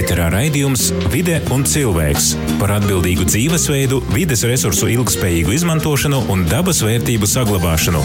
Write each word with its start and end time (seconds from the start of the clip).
Ēterā 0.00 0.30
raidījums 0.32 0.86
Vide 1.12 1.34
un 1.52 1.60
cilvēks 1.68 2.30
par 2.60 2.70
atbildīgu 2.78 3.26
dzīvesveidu, 3.28 3.98
vides 4.14 4.46
resursu 4.48 4.88
ilgspējīgu 4.94 5.52
izmantošanu 5.58 6.22
un 6.32 6.46
dabas 6.48 6.80
vērtību 6.86 7.28
saglabāšanu. 7.28 8.00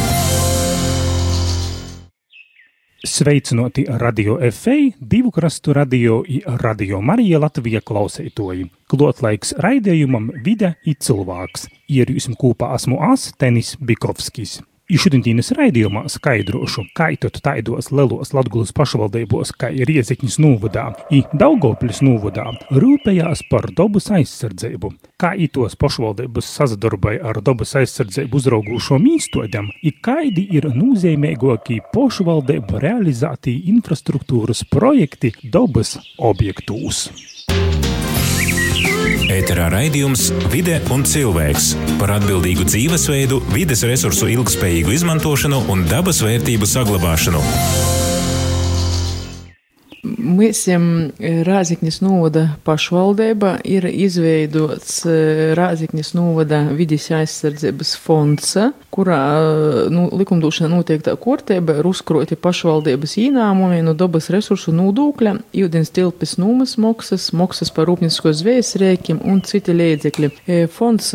Sveicināti 3.06 3.86
radio 4.02 4.36
FA, 4.52 4.76
divu 5.00 5.32
krastu 5.32 5.78
radio, 5.78 6.20
radio 6.66 7.00
Marija 7.00 7.40
Latvija 7.46 7.80
klausētoji. 7.86 8.68
Klotlaiks 8.92 9.56
raidījumam 9.64 10.34
Vide 10.44 10.76
i 10.84 11.00
cilvēks. 11.00 11.70
Ierīsim 11.88 12.36
kopā 12.36 12.74
esmu 12.76 13.00
As 13.14 13.30
Tenis 13.40 13.78
Bikovskis. 13.80 14.60
Išudintīnas 14.86 15.48
raidījumā 15.58 16.04
skaidrošu, 16.14 16.84
kā 16.94 17.08
tad 17.18 17.40
taidos 17.42 17.88
lelos 17.90 18.36
Latgulas 18.38 18.70
pašvaldībos, 18.78 19.56
kā 19.58 19.72
ir 19.74 19.90
Riezekņas 19.90 20.38
nūvadā, 20.44 20.84
i 21.10 21.24
Daugopļas 21.34 22.04
nūvadā, 22.06 22.46
rūpējās 22.70 23.42
par 23.50 23.72
dobas 23.74 24.12
aizsardzību, 24.14 24.94
kā 25.18 25.34
itos 25.42 25.74
pašvaldības 25.82 26.54
sazadarbai 26.60 27.18
ar 27.18 27.42
dobas 27.42 27.74
aizsardzību 27.82 28.38
uzraugūšom 28.38 29.10
īstodam, 29.16 29.74
i 29.82 29.90
kaidi 30.06 30.46
ir 30.54 30.70
nūzīmīgākī 30.70 31.82
pašvaldību 31.90 32.86
realizētī 32.86 33.58
infrastruktūras 33.74 34.68
projekti 34.70 35.34
dobas 35.50 35.98
objektūs. 36.22 37.08
Ēterā 39.06 39.68
raidījums 39.74 40.30
Vide 40.54 40.80
un 40.94 41.06
cilvēks 41.08 41.74
par 42.00 42.16
atbildīgu 42.18 42.66
dzīvesveidu, 42.70 43.42
vides 43.54 43.86
resursu 43.88 44.30
ilgspējīgu 44.34 44.96
izmantošanu 44.98 45.66
un 45.74 45.86
dabas 45.92 46.24
vērtību 46.26 46.70
saglabāšanu. 46.70 47.44
Mēs 50.36 50.66
Rāzikņas 51.46 52.02
novada 52.04 52.46
pašvaldība 52.68 53.60
ir 53.68 53.86
izveidots 53.88 55.04
Rāzikņas 55.56 56.12
novada 56.18 56.64
vidas 56.76 57.06
aizsardzības 57.14 57.94
fonds, 58.02 58.56
kurā 58.96 59.20
nu, 59.94 60.08
likumdošana 60.16 60.72
noteiktā 60.74 61.14
kārtība 61.20 61.78
ir 61.80 61.88
uzkroti 61.88 62.38
pašvaldības 62.40 63.16
īnāmumi 63.22 63.82
no 63.86 63.94
dabas 63.98 64.30
resursu 64.34 64.74
nodokļa, 64.76 65.36
ūdens 65.66 65.94
tilpes 65.96 66.36
nūmas 66.42 66.76
maksas, 66.82 67.30
maksas 67.36 67.72
par 67.76 67.90
rūpniecisko 67.92 68.34
zvejas 68.36 68.74
rēkiem 68.82 69.22
un 69.24 69.44
citi 69.46 69.76
līdzekļi. 69.76 70.32
Fonds 70.74 71.12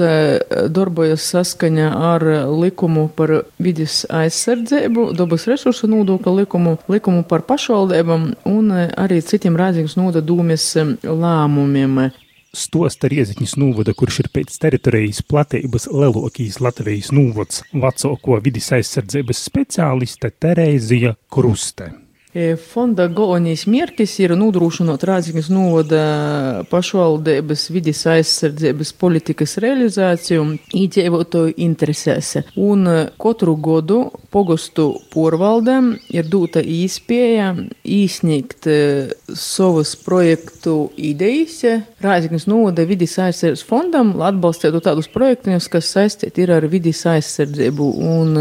darbojas 0.70 1.27
saskaņā 1.34 1.91
ar 2.12 2.27
likumu 2.52 3.08
par 3.17 3.34
vidas 3.61 4.05
aizsardzību, 4.06 5.11
dabas 5.19 5.48
resursu 5.50 5.91
nodokļa 5.91 6.36
likumu, 6.42 6.77
likumu 6.92 7.27
par 7.28 7.45
pašvaldībām 7.48 8.30
un 8.48 8.73
arī 8.78 9.09
citiem 9.27 9.58
rādzīgus 9.58 9.97
nodadūmies 9.98 10.66
lēmumiem. 11.05 12.03
Stosta 12.50 13.06
Rieziņas 13.11 13.55
nūvada, 13.62 13.94
kurš 13.94 14.25
ir 14.25 14.28
pēc 14.34 14.56
teritorijas 14.62 15.22
platības 15.22 15.86
lielākīs 15.94 16.58
Latvijas 16.62 17.12
nūvads, 17.14 17.62
vecāko 17.70 18.41
vidis 18.42 18.72
aizsardzības 18.75 19.42
speciāliste 19.50 20.33
Terēzija 20.34 21.14
Kruste. 21.30 21.92
Fonda 22.31 23.09
galvenais 23.11 23.64
mērķis 23.67 24.12
ir 24.23 24.36
nodrošināt 24.39 25.03
Rāzaknis 25.09 25.48
novada 25.50 26.62
pašvaldības 26.70 27.64
vidas 27.75 28.05
aizsardzības 28.06 28.92
politikas 29.00 29.56
realizāciju 29.59 30.45
iedzīvotāju 30.78 31.56
interesēs. 31.58 32.36
Un 32.55 32.86
katru 33.19 33.56
gadu 33.58 33.98
pogostu 34.31 34.92
porvaldēm 35.11 35.97
ir 36.14 36.28
dota 36.31 36.62
īspēja 36.62 37.48
īsniegt 37.83 38.70
savas 39.34 39.97
projektu 39.98 40.77
idejas 40.95 41.83
Rāzaknis 41.98 42.47
novada 42.47 42.86
vidas 42.86 43.17
aizsardzības 43.19 43.67
fondam, 43.67 44.14
atbalstītu 44.23 44.84
tādus 44.86 45.11
projektus, 45.11 45.67
kas 45.67 45.91
saistīti 45.97 46.47
ir 46.47 46.55
ar 46.61 46.69
vidas 46.70 47.02
aizsardzību 47.11 47.91
un 48.07 48.39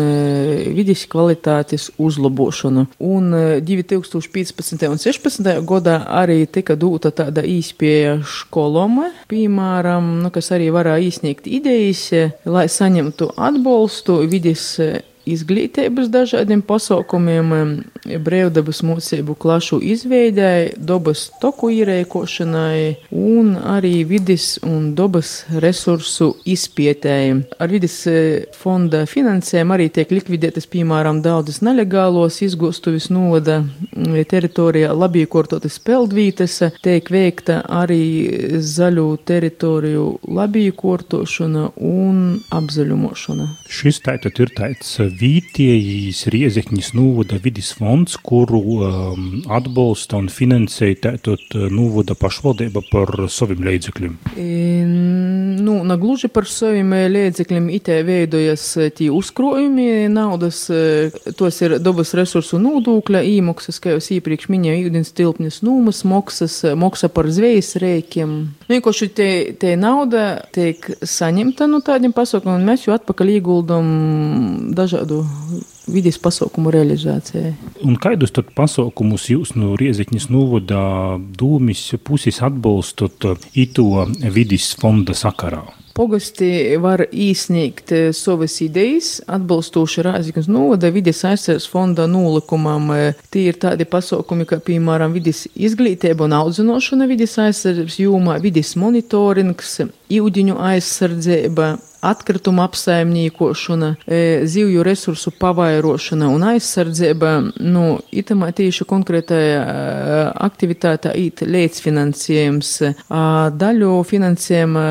vidas 0.77 1.07
kvalitātes 1.09 1.89
uzlabošanu. 1.97 2.85
Un 3.09 3.33
2015. 3.83 4.87
un 4.89 4.99
2016. 4.99 5.51
gadā 5.67 5.97
arī 6.21 6.43
tika 6.51 6.75
dota 6.79 7.11
tāda 7.15 7.43
īspēja 7.47 8.19
skolom, 8.27 9.01
piemēram, 9.31 10.19
nu, 10.23 10.31
kas 10.33 10.51
arī 10.55 10.69
varēja 10.75 11.05
izsniegt 11.09 11.47
idejas, 11.47 12.07
lai 12.45 12.67
saņemtu 12.71 13.31
atbalstu 13.37 14.21
vidas 14.29 14.75
izglītības 15.33 16.09
dažādiem 16.13 16.61
pasaukumiem, 16.65 17.53
brīvdabas 18.25 18.81
mūcību 18.85 19.35
klašu 19.39 19.79
izveidēji, 19.93 20.73
dobas 20.77 21.27
toku 21.41 21.69
īrēkošanai 21.75 23.09
un 23.15 23.53
arī 23.57 24.03
vidas 24.09 24.57
un 24.65 24.93
dobas 24.97 25.43
resursu 25.63 26.31
izpietēji. 26.49 27.35
Ar 27.59 27.71
vidas 27.71 27.97
fonda 28.57 29.03
finansēm 29.09 29.73
arī 29.75 29.89
tiek 29.93 30.11
likvidētas, 30.13 30.69
piemēram, 30.71 31.21
daudzas 31.25 31.61
nelegālos 31.65 32.41
izgūstuvis 32.45 33.09
novada 33.13 33.61
teritorijā 34.29 34.93
labīkortotas 34.95 35.79
peldvītes, 35.85 36.59
tiek 36.83 37.09
veikta 37.13 37.61
arī 37.81 38.03
zaļu 38.63 39.07
teritoriju 39.29 40.05
labīkortošana 40.39 41.69
un 41.77 42.39
apzaļumošana. 42.55 43.49
Šis 43.69 43.99
tātad 44.01 44.39
ir 44.41 44.49
tāds 44.57 44.95
vietējīs 44.97 46.23
Riezekņas 46.33 46.87
novada 46.97 47.37
vidis 47.43 47.69
fonds, 47.77 48.15
kuru 48.25 48.59
um, 48.81 49.27
atbalsta 49.45 50.17
un 50.17 50.29
finansē 50.33 50.89
tātad 50.97 51.53
novada 51.69 52.15
pašvaldība 52.17 52.81
par 52.89 53.13
saviem 53.29 53.61
līdzekļiem. 53.67 54.15
E, 54.33 54.47
nu, 55.61 55.75
nagluži 55.85 56.31
par 56.33 56.49
saviem 56.49 56.95
līdzekļiem 57.13 57.67
itē 57.77 57.99
veidojas 58.07 58.65
tī 58.97 59.11
uzkrojumi 59.13 60.07
naudas, 60.09 60.63
tos 61.37 61.61
ir 61.61 61.77
dabas 61.77 62.15
resursu 62.17 62.57
nodokļa 62.63 63.21
īmaksas, 63.35 63.77
kā 63.83 63.93
jau 63.93 64.01
iepriekš 64.17 64.49
minēju, 64.49 64.89
ūdens 64.89 65.13
tilpnes 65.13 65.61
nūmas 65.65 66.01
maksas, 66.09 66.57
maksa 66.73 67.11
par 67.13 67.29
zvejas 67.29 67.75
rēkiem. 67.85 68.33
Vienkārši 68.69 69.11
te, 69.13 69.29
te 69.61 69.77
nauda 69.77 70.25
tiek 70.57 70.89
saņemta 71.05 71.69
no 71.69 71.83
tādiem 71.85 72.17
pasaukumiem, 72.17 72.57
un 72.57 72.67
mēs 72.73 72.89
jau 72.89 72.97
atpakaļ 72.97 73.35
ieguldam 73.59 74.73
dažādu 74.73 75.25
vidas 75.87 76.17
pasaukumu 76.21 76.71
realizācijai. 76.71 77.55
Un 77.83 77.97
kādus 77.97 78.31
tad 78.31 78.53
pasaukumus 78.55 79.29
jūs 79.29 79.55
no 79.55 79.75
Riezikņas 79.75 80.29
novadā 80.29 81.17
dūmis 81.17 81.95
puses 82.03 82.41
atbalstot 82.41 83.25
ito 83.53 84.05
vidas 84.21 84.75
fonda 84.79 85.13
sakarā? 85.13 85.65
Pogosti 85.99 86.77
var 86.79 87.01
īsniegt 87.11 87.91
savas 88.15 88.53
idejas, 88.63 89.17
atbalstoši 89.27 90.05
Rāziknas 90.05 90.47
novada 90.47 90.87
vides 90.95 91.25
aizsardzības 91.27 91.67
fonda 91.67 92.05
nolikumam. 92.07 92.93
Tie 93.33 93.49
ir 93.49 93.59
tādi 93.59 93.83
pasaukumi, 93.89 94.47
kā 94.47 94.61
piemēram 94.63 95.11
vides 95.11 95.49
izglītība 95.59 96.29
un 96.29 96.37
audzinošana 96.37 97.09
vides 97.09 97.35
aizsardzības 97.41 97.99
jūmā, 98.05 98.37
vides 98.39 98.77
monitorings, 98.79 99.81
ūdeņu 100.09 100.57
aizsardzība, 100.57 101.75
atkrituma 102.01 102.63
apsaimniekošana, 102.63 103.95
zivju 104.43 104.83
resursu 104.83 105.31
pavairošana 105.35 106.29
un 106.31 106.45
aizsardzība, 106.47 107.31
nu, 107.59 107.83
itamā 108.15 108.53
tieši 108.55 108.87
konkrētajā 108.87 109.59
aktivitātā 110.47 111.11
īt 111.19 111.43
līdzfinansējums. 111.43 112.71
Daļu 113.59 113.91
finansējuma, 114.07 114.85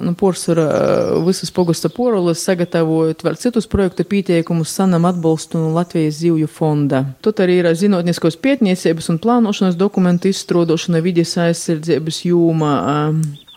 nu, 0.00 0.16
porcelāna 0.16 1.20
visas 1.26 1.52
pogusta 1.52 1.92
porolas 1.92 2.44
sagatavojot 2.48 3.24
vēl 3.26 3.36
citus 3.40 3.68
projektu 3.68 4.06
pieteikumus 4.08 4.72
sanam 4.72 5.04
atbalstu 5.08 5.60
no 5.60 5.74
Latvijas 5.76 6.22
zivju 6.22 6.48
fonda. 6.48 7.04
Tot 7.20 7.44
arī 7.44 7.60
ir 7.60 7.68
zinātniskos 7.76 8.40
pietniecības 8.40 9.12
un 9.12 9.20
plānošanas 9.20 9.76
dokumentu 9.76 10.32
izstrādošana 10.32 11.04
vides 11.04 11.36
aizsardzības 11.36 12.24
jūmā 12.30 12.76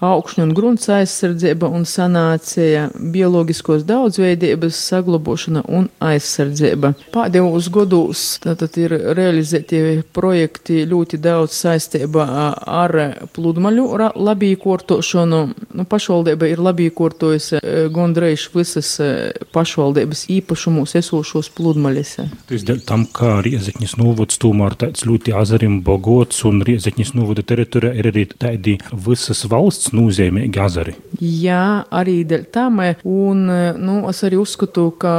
augšņu 0.05 0.45
un 0.45 0.53
grunts 0.55 0.89
aizsardzība 0.93 1.69
un 1.75 1.85
sanācija, 1.87 2.87
bioloģiskos 3.13 3.85
daudzveidības 3.87 4.77
saglabošana 4.89 5.63
un 5.67 5.89
aizsardzība. 6.03 6.93
Pēdējos 7.13 7.69
gados 7.73 8.23
tātad 8.43 8.77
ir 8.79 8.95
realizēti 9.17 9.81
projekti 10.15 10.85
ļoti 10.89 11.19
daudz 11.23 11.57
saistībā 11.65 12.27
ar 12.63 12.95
pludmaļu 13.35 13.87
labīkortošanu. 14.15 15.41
Nu, 15.75 15.85
pašvaldība 15.89 16.49
ir 16.49 16.63
labīkortojusi 16.63 17.59
gondreiz 17.93 18.47
visas 18.53 18.95
pašvaldības 19.55 20.25
īpašumus 20.39 20.95
esošos 20.99 21.51
pludmaļus. 21.57 22.15
Tas 22.49 22.65
dēļ 22.67 22.81
tam, 22.87 23.05
ka 23.13 23.39
Riezekņas 23.45 23.97
novads 23.99 24.39
tomēr 24.41 24.75
tāds 24.79 25.05
ļoti 25.07 25.35
azarim 25.35 25.79
bogots 25.85 26.43
un 26.47 26.63
Riezekņas 26.65 27.13
novada 27.17 27.43
teritorijā 27.45 27.93
ir 27.99 28.11
arī 28.11 28.25
tādi 28.31 28.77
visas 28.93 29.43
valsts 29.49 29.88
nozīmīgi 29.95 30.61
azari. 30.61 30.95
Jā, 31.19 31.85
arī 31.91 32.21
dēļ 32.29 32.45
tam. 32.53 32.81
Un, 33.07 33.45
nu, 33.79 33.99
es 34.11 34.23
arī 34.27 34.39
uzskatu, 34.41 34.89
ka 35.01 35.13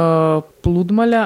pludmaļā 0.63 1.23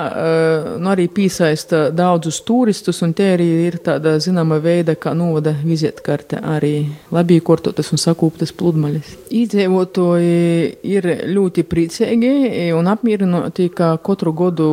nu, 0.79 0.89
arī 0.91 1.07
piesaista 1.11 1.89
daudzus 1.95 2.41
turistus, 2.47 3.01
un 3.05 3.13
te 3.17 3.27
arī 3.35 3.47
ir 3.67 3.79
tāda 3.83 4.15
zināma 4.23 4.59
veida, 4.63 4.95
kā 4.95 5.13
novada 5.17 5.55
vizītkarte 5.65 6.39
arī 6.39 6.73
labi 7.15 7.39
kortotas 7.43 7.91
un 7.93 8.01
sakūptas 8.01 8.53
pludmaļas. 8.55 9.13
Iedzīvotāji 9.35 10.69
ir 10.95 11.09
ļoti 11.35 11.65
priecīgi 11.67 12.31
un 12.77 12.89
apmierināti, 12.91 13.67
ka 13.75 13.95
katru 14.05 14.33
gadu 14.35 14.69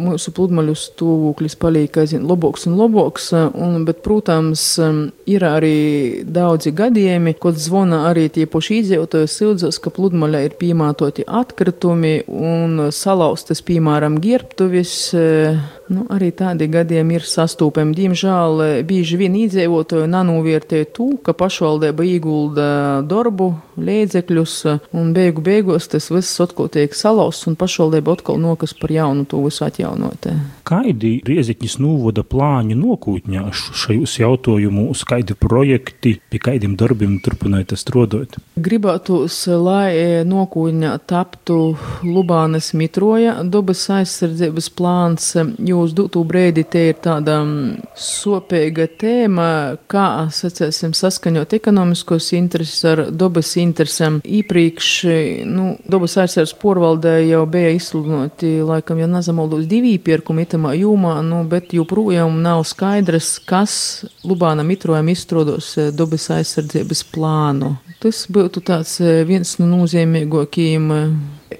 mūsu 0.00 0.32
pludmaļu 0.36 0.76
stūvoklis 0.78 1.56
paliek 1.60 2.00
aizvien 2.02 2.26
labāks 2.28 2.68
un 2.70 2.78
labāks, 2.78 3.30
un, 3.34 3.82
bet, 3.88 4.02
protams, 4.06 4.64
ir 5.30 5.46
arī 5.46 6.22
daudzi 6.24 6.72
gadījumi, 6.76 7.34
kad 7.40 7.58
zvana 7.60 8.04
arī 8.10 8.28
tie 8.32 8.46
paši 8.50 8.80
iedzīvotāji 8.80 9.30
sildzas, 9.30 9.80
ka 9.82 9.92
pludmaļā 9.94 10.44
ir 10.46 10.56
piemātoti 10.60 11.26
atkritumi 11.26 12.14
un 12.30 12.88
salauztas, 12.94 13.62
piemēram, 13.80 14.20
ģērbtuvis. 14.20 14.94
Eh, 15.16 15.58
nu, 15.90 16.04
arī 16.12 16.30
tādi 16.36 16.68
gadiem 16.70 17.10
ir 17.16 17.24
sastūpami. 17.24 17.96
Diemžēl 17.96 18.62
eh, 18.64 18.82
bieži 18.84 19.16
vien 19.16 19.34
iedzīvotāji 19.40 20.10
nanovērtē 20.10 20.84
to, 20.92 21.16
ka 21.24 21.32
pašvaldība 21.32 22.04
iegulda 22.04 22.68
darbu, 23.08 23.54
līdzekļus, 23.80 24.54
un 24.96 25.12
beigu 25.16 25.42
beigās 25.44 25.88
tas 25.90 26.10
viss 26.12 26.40
atkal 26.42 26.68
tiek 26.72 26.94
salauzts, 26.94 27.48
un 27.48 27.56
pašvaldība 27.56 28.18
atkal 28.18 28.40
nokas 28.40 28.74
par 28.76 28.92
jaunu 28.92 29.24
to 29.24 29.40
visu 29.46 29.64
atjaunot. 29.64 30.28
Kādi 30.68 31.16
Rieziņas 31.26 31.78
nūvoda 31.80 32.24
plāņi 32.28 32.76
nokūtņā 32.78 33.46
šajos 33.56 34.18
jautājumos, 34.20 35.06
kādi 35.08 35.36
projekti, 35.38 36.18
pie 36.30 36.42
kādiem 36.42 36.76
darbiem 36.78 37.16
turpināt 37.24 37.72
strādāt? 37.80 38.36
Gribētos, 38.60 39.40
lai 39.56 39.88
eh, 39.96 40.20
nokūtņā 40.28 40.92
taptu 41.10 41.60
Lubānas 42.04 42.72
mitroja 42.76 43.40
dabas 43.70 43.84
aizsardzības 43.94 44.66
plāns. 44.74 45.26
Jūs 45.62 45.92
dūtū 45.94 46.24
brēdi 46.26 46.64
te 46.66 46.88
ir 46.90 46.96
tāda 46.98 47.36
mm, 47.44 47.92
sopīga 47.94 48.88
tēma, 48.98 49.76
kā, 49.86 50.26
sacēsim, 50.34 50.90
saskaņot 50.90 51.54
ekonomiskos 51.54 52.32
intereses 52.34 52.82
ar 52.90 53.04
dabas 53.14 53.52
interesēm. 53.62 54.18
Īpriekš, 54.26 54.90
nu, 55.46 55.76
dabas 55.86 56.18
aizsardzības 56.18 56.56
porvaldē 56.58 57.14
jau 57.28 57.44
bija 57.46 57.70
izsludinoti, 57.76 58.56
laikam, 58.66 58.98
ja 58.98 59.06
nezamaldos 59.06 59.70
divi 59.70 59.94
iepirkumi 59.94 60.48
itamā 60.48 60.74
jūmā, 60.80 61.20
nu, 61.22 61.44
bet 61.46 61.70
joprojām 61.76 62.42
nav 62.42 62.64
skaidrs, 62.66 63.36
kas 63.46 63.76
Lubāna 64.26 64.66
mitrojam 64.66 65.14
izstrādos 65.14 65.76
eh, 65.78 65.94
dabas 65.94 66.26
aizsardzības 66.34 67.06
plānu. 67.14 67.76
Tas 68.00 68.24
būtu 68.32 68.62
tāds 68.64 68.96
eh, 69.04 69.22
viens 69.28 69.58
no 69.60 69.68
nozīmīgākajiem 69.74 70.88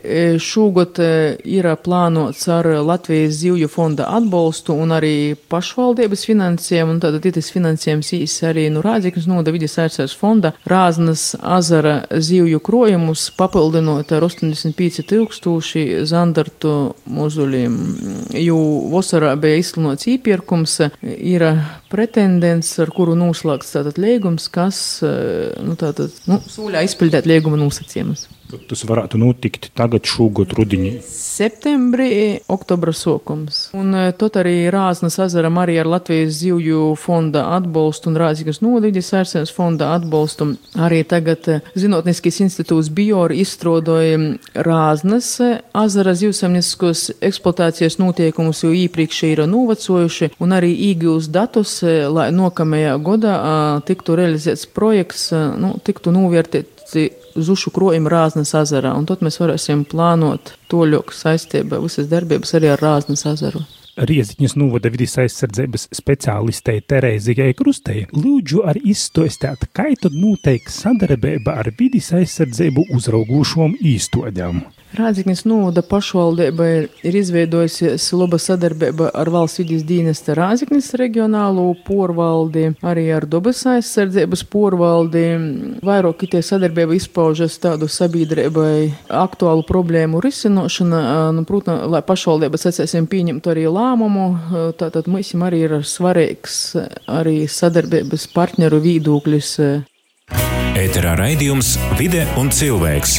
E, 0.04 0.38
šogad 0.38 0.98
e, 1.02 1.36
ir 1.44 1.66
plānots 1.84 2.46
ar 2.48 2.66
Latvijas 2.86 3.34
zivju 3.40 3.68
fonda 3.68 4.06
atbalstu 4.14 4.76
un 4.78 4.94
arī 4.94 5.34
pašvaldības 5.50 6.22
finansējumu, 6.28 6.94
tātad 7.02 7.26
tas 7.34 7.50
finansējums 7.50 8.12
īs 8.16 8.36
arī 8.46 8.68
no 8.70 8.84
Rādziknas 8.84 9.26
noda 9.28 9.50
vidas 9.50 9.74
aizsardzes 9.82 10.14
fonda 10.16 10.52
Rāznas 10.70 11.34
azara 11.42 12.04
zivju 12.14 12.62
krojumus, 12.64 13.26
papildinot 13.36 14.14
ar 14.14 14.28
85 14.28 15.02
tūkstoši 15.10 15.84
zandartu 16.08 16.94
muzuļiem, 17.10 17.76
jo 18.38 18.60
vasarā 18.94 19.34
bija 19.42 19.58
izsludināts 19.60 20.06
īpirkums, 20.14 20.78
ir 21.02 21.48
pretendents, 21.90 22.72
ar 22.82 22.92
kuru 22.94 23.16
noslēgts 23.18 23.74
tātad 23.76 23.98
liegums, 24.00 24.48
kas, 24.52 24.80
e, 25.06 25.14
nu 25.66 25.76
tātad, 25.80 26.14
nu, 26.30 26.40
sūļā 26.50 26.84
izpildēt 26.86 27.28
lieguma 27.30 27.58
nosacījumus. 27.60 28.28
Tas 28.70 28.82
varētu 28.88 29.18
notikt 29.20 29.70
tagad, 29.78 30.06
šogad 30.08 30.54
rudenī. 30.58 30.96
Septembrī, 31.04 32.40
oktobra 32.50 32.92
sākums. 32.96 33.68
Un 33.76 33.94
e, 33.96 34.04
tot 34.18 34.36
arī 34.40 34.68
Rāznas 34.72 35.18
ezeram 35.22 35.58
arī 35.62 35.78
ar 35.80 35.88
Latvijas 35.90 36.38
zivju 36.40 36.94
fonda 37.00 37.46
atbalstu 37.56 38.10
un 38.10 38.18
Rāzīgas 38.20 38.60
nodīģis 38.64 39.12
ērsienas 39.20 39.54
fonda 39.54 39.92
atbalstu. 39.96 40.50
Arī 40.80 41.02
tagad 41.08 41.48
e, 41.48 41.58
Zinātniskais 41.78 42.40
institūts 42.44 42.90
Biori 42.94 43.40
izstrādoja 43.44 44.18
Rāznas 44.66 45.32
ezera 45.40 46.16
zivsaimnieciskos 46.18 47.06
eksploatācijas 47.30 48.00
notiekumus, 48.02 48.64
jo 48.64 48.74
īpriekš 48.76 49.22
ir 49.30 49.44
novecojuši 49.50 50.32
un 50.42 50.56
arī 50.56 50.72
īgūs 50.90 51.30
datus, 51.32 51.78
lai 51.84 52.30
nokamajā 52.34 52.96
godā 53.04 53.36
tiktu 53.86 54.18
realizēts 54.18 54.68
projekts, 54.74 55.30
nu, 55.32 55.76
tiktu 55.84 56.12
novērtēti 57.30 57.44
zušu 57.44 57.70
krojumu 57.70 58.08
Rāznas 58.08 58.54
ezerā, 58.54 58.94
un 58.96 59.06
tad 59.06 59.22
mēs 59.22 59.40
varēsim 59.40 59.84
plānot 59.84 60.56
toļoku 60.68 61.12
saistībā 61.12 61.80
visas 61.80 62.08
darbības 62.08 62.54
arī 62.54 62.70
ar 62.70 62.80
Rāznas 62.80 63.26
ezeru. 63.26 63.64
Rieziņas 63.96 64.56
novada 64.56 64.88
vidas 64.88 65.18
aizsardzības 65.18 65.88
speciālistei 65.92 66.80
Terēzijai 66.80 67.54
Krustei 67.54 68.06
lūdzu 68.12 68.62
ar 68.64 68.76
izstostēt, 68.78 69.68
kā 69.74 69.92
tad 70.00 70.12
noteikti 70.14 70.72
sadarbība 70.72 71.58
ar 71.60 71.70
vidas 71.76 72.12
aizsardzību 72.12 72.86
uzraugošām 72.94 73.76
īstodām. 73.82 74.62
Rādziknis 74.90 75.44
novada 75.46 75.84
pašvaldība 75.86 76.64
ir, 76.66 76.86
ir 77.06 77.16
izveidojusies 77.20 78.08
laba 78.18 78.40
sadarbība 78.42 79.12
ar 79.14 79.28
valsts 79.30 79.60
vidas 79.62 79.84
dienesta 79.86 80.34
Rādziknis 80.34 80.88
reģionālo 80.98 81.68
porvaldi, 81.86 82.72
arī 82.82 83.04
ar 83.14 83.26
dabas 83.30 83.62
aizsardzības 83.70 84.42
porvaldi. 84.50 85.22
Vairāk 85.86 86.24
tie 86.32 86.42
sadarbība 86.42 86.98
izpaužas 86.98 87.60
tādu 87.62 87.86
sabiedrībai 87.86 88.90
aktuālu 89.20 89.62
problēmu 89.68 90.22
risinošana, 90.24 91.02
nu, 91.38 91.46
protams, 91.46 91.86
lai 91.92 92.02
pašvaldības 92.06 92.66
atcēsim 92.72 93.06
pieņemtu 93.10 93.54
arī 93.54 93.68
lēmumu, 93.70 94.26
tātad 94.80 95.06
mums 95.06 95.30
arī 95.46 95.62
ir 95.68 95.76
svarīgs 95.86 96.58
arī 97.06 97.44
sadarbības 97.46 98.26
partneru 98.34 98.82
vīdūkļus. 98.82 99.54
Ēterā 100.80 101.14
raidījums 101.18 101.76
Vide 101.98 102.26
un 102.40 102.50
cilvēks 102.54 103.18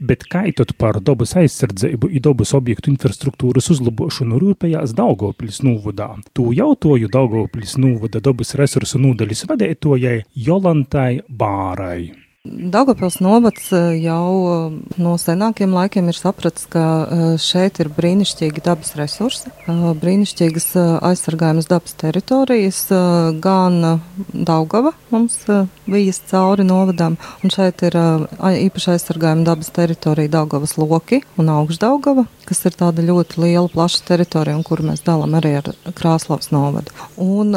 bet 0.00 0.24
kaitot 0.32 0.72
par 0.80 0.98
dabas 1.04 1.36
aizsardzību 1.38 2.10
un 2.10 2.24
dabas 2.24 2.54
objektu 2.56 2.92
infrastruktūras 2.92 3.70
uzlabošanu 3.74 4.40
rūpējās 4.42 4.96
Daugopils 4.96 5.60
nūvadā. 5.66 6.10
Tū 6.36 6.50
jautāju 6.56 7.12
Daugopils 7.12 7.76
nūvada 7.80 8.22
dabas 8.24 8.56
resursu 8.60 9.00
nūdaļas 9.02 9.46
vadētojai 9.50 10.16
Jolantai 10.48 11.22
Bārai. 11.28 12.19
Daugopils 12.48 13.18
novads 13.20 13.66
eh, 13.76 13.98
jau 14.00 14.28
eh, 14.48 14.76
no 14.96 15.10
senākiem 15.20 15.74
laikiem 15.76 16.06
ir 16.08 16.16
sapratis, 16.16 16.64
ka 16.72 16.84
eh, 17.04 17.24
šeit 17.36 17.82
ir 17.84 17.90
brīnišķīgi 17.92 18.62
dabas 18.64 18.94
resursi, 18.96 19.52
brīnišķīgas 19.68 20.70
aizsargājamas 21.04 21.68
dabas 21.68 21.98
teritorijas, 22.00 22.80
gan 23.44 24.00
Daugava 24.32 24.94
mums 25.12 25.36
vijas 25.84 26.22
cauri 26.32 26.64
novadām, 26.64 27.18
un 27.44 27.52
šeit 27.52 27.84
ir 27.84 27.98
īpaši 28.40 28.94
aizsargājama 28.94 29.44
dabas 29.44 29.68
teritorija 29.76 30.32
Daugavas 30.38 30.78
loki 30.80 31.20
un 31.36 31.52
augšdaugava, 31.52 32.24
kas 32.50 32.64
ir 32.66 32.74
tāda 32.74 33.04
ļoti 33.06 33.38
liela, 33.44 33.70
plaša 33.70 34.02
teritorija, 34.08 34.58
un 34.58 34.64
kuru 34.66 34.88
mēs 34.90 35.04
dalām 35.06 35.36
arī 35.38 35.52
ar 35.60 35.70
Krāslavas 35.96 36.50
novadu. 36.50 36.90
Un 37.22 37.54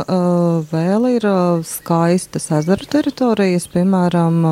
vēl 0.70 1.08
ir 1.16 1.26
skaistas 1.66 2.46
ezeru 2.54 2.86
teritorijas, 2.94 3.66
piemēram, 3.74 4.44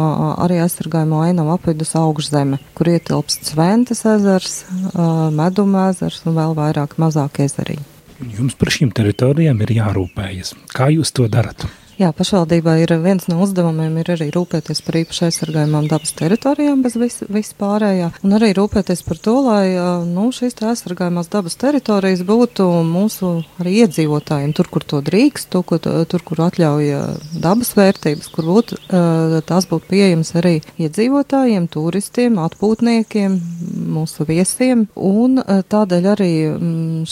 arī 0.42 0.58
aizsargājamo 0.66 1.22
ainavu 1.28 1.54
apvidus 1.54 1.94
augšzeme, 2.00 2.58
kur 2.78 2.90
ietilpst 2.90 3.54
Sventas 3.54 4.02
ezers, 4.10 4.64
Meduma 5.38 5.92
ezers 5.94 6.24
un 6.26 6.40
vēl 6.40 6.58
vairāk 6.58 6.98
mazāk 7.02 7.44
ezeriņi. 7.46 7.86
Jums 8.38 8.58
par 8.58 8.70
šīm 8.74 8.92
teritorijām 8.98 9.62
ir 9.66 9.78
jārūpējas. 9.80 10.56
Kā 10.74 10.90
jūs 10.94 11.14
to 11.18 11.30
darat? 11.32 11.66
Jā, 12.02 12.08
pašvaldībā 12.18 12.80
ir 12.82 12.96
viens 13.04 13.28
no 13.30 13.36
uzdevumiem 13.44 14.00
ir 14.02 14.08
arī 14.16 14.32
rūpēties 14.34 14.80
par 14.82 14.96
īpaši 15.04 15.28
aizsargājumām 15.28 15.86
dabas 15.92 16.16
teritorijām 16.18 16.80
bez 16.82 16.96
vis, 16.98 17.20
vispārējā, 17.30 18.08
un 18.26 18.32
arī 18.40 18.48
rūpēties 18.58 19.04
par 19.06 19.20
to, 19.22 19.36
lai 19.46 19.76
nu, 20.10 20.24
šīs 20.34 20.58
aizsargājumās 20.66 21.30
dabas 21.30 21.60
teritorijas 21.62 22.24
būtu 22.26 22.66
mūsu 22.88 23.30
arī 23.62 23.76
iedzīvotājiem, 23.84 24.56
tur, 24.58 24.72
kur 24.74 24.88
to 24.94 25.04
drīkst, 25.06 25.52
tur, 25.54 25.62
kur, 25.70 25.84
tur, 26.10 26.26
kur 26.26 26.42
atļauj 26.48 26.90
dabas 27.44 27.70
vērtības, 27.78 28.32
kur 28.34 28.50
būtu, 28.50 28.80
tās 29.52 29.70
būtu 29.70 29.92
pieejamas 29.94 30.34
arī 30.42 30.56
iedzīvotājiem, 30.82 31.70
turistiem, 31.70 32.42
atpūtniekiem, 32.42 33.38
mūsu 33.94 34.26
viesiem, 34.26 34.88
un 34.98 35.38
tādēļ 35.46 36.10
arī 36.16 36.34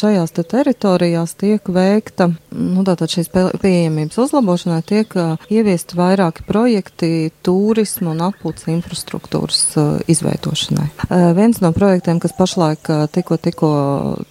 šajās 0.01 0.34
te 0.34 0.50
teritorijās 0.55 1.38
tiek 1.38 1.69
veikta, 1.77 2.31
nu, 2.58 2.88
tātad 2.89 3.13
šīs 3.13 3.29
pieejamības 3.36 4.17
uzlabošanai 4.25 4.79
tiek 4.86 5.14
ieviesti 5.50 5.98
vairāki 6.00 6.46
projekti 6.48 7.10
turismu 7.46 8.14
un 8.14 8.24
atpūtas 8.30 8.70
infrastruktūras 8.72 9.62
izveidošanai. 10.10 10.88
Viens 11.38 11.62
no 11.64 11.72
projektiem, 11.76 12.20
kas 12.22 12.36
pašlaik 12.38 12.90
tikko, 13.16 13.38
tikko 13.42 13.72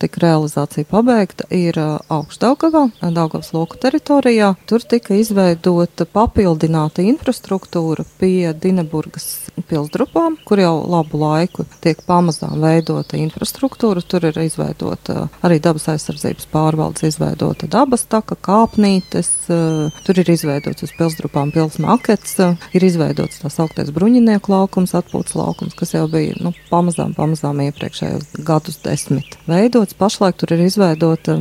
tika 0.00 0.22
realizācija 0.24 0.88
pabeigta, 0.88 1.48
ir 1.54 1.78
Augstdaugavā, 1.78 2.88
Daugavas 3.02 3.52
loku 3.56 3.78
teritorijā. 3.80 4.54
Tur 4.68 4.84
tika 4.84 5.16
izveidota 5.18 6.06
papildināta 6.08 7.04
infrastruktūra 7.06 8.06
pie 8.20 8.52
Dineburgas 8.54 9.48
pilsdrupām, 9.68 10.38
kur 10.46 10.62
jau 10.62 10.74
labu 10.88 11.20
laiku 11.20 11.66
tiek 11.82 12.00
pamazām 12.06 12.60
veidota 12.62 13.18
infrastruktūra. 13.18 14.04
Tur 14.06 14.28
ir 14.30 14.38
izveidota 14.44 15.26
arī 15.44 15.58
dabas 15.62 15.88
aizsardzības 15.92 16.48
pārvaldes, 16.52 17.06
izveidota 17.08 17.68
dabas 17.70 18.06
taka, 18.08 18.36
kāpnītes, 18.48 19.30
tur 19.48 20.22
ir 20.22 20.30
izveidots 20.38 20.86
uz 20.86 20.94
pilsdrupām 20.98 21.52
pils 21.54 21.78
makets, 21.82 22.36
ir 22.72 22.86
izveidots 22.86 23.42
tās 23.42 23.58
augtais 23.62 23.90
bruņinieku 23.94 24.52
laukums, 24.52 24.94
atpūtas 24.96 25.36
laukums, 25.38 25.76
kas 25.78 25.94
jau 25.96 26.06
bija, 26.10 26.36
nu, 26.42 26.54
pamazām, 26.70 27.14
pamazām 27.18 27.60
iepriekšējos 27.66 28.38
gadus 28.46 28.80
desmit 28.84 29.38
veidots. 29.48 29.96
Pašlaik 29.98 30.38
tur 30.40 30.54
ir 30.54 30.64
izveidota 30.66 31.36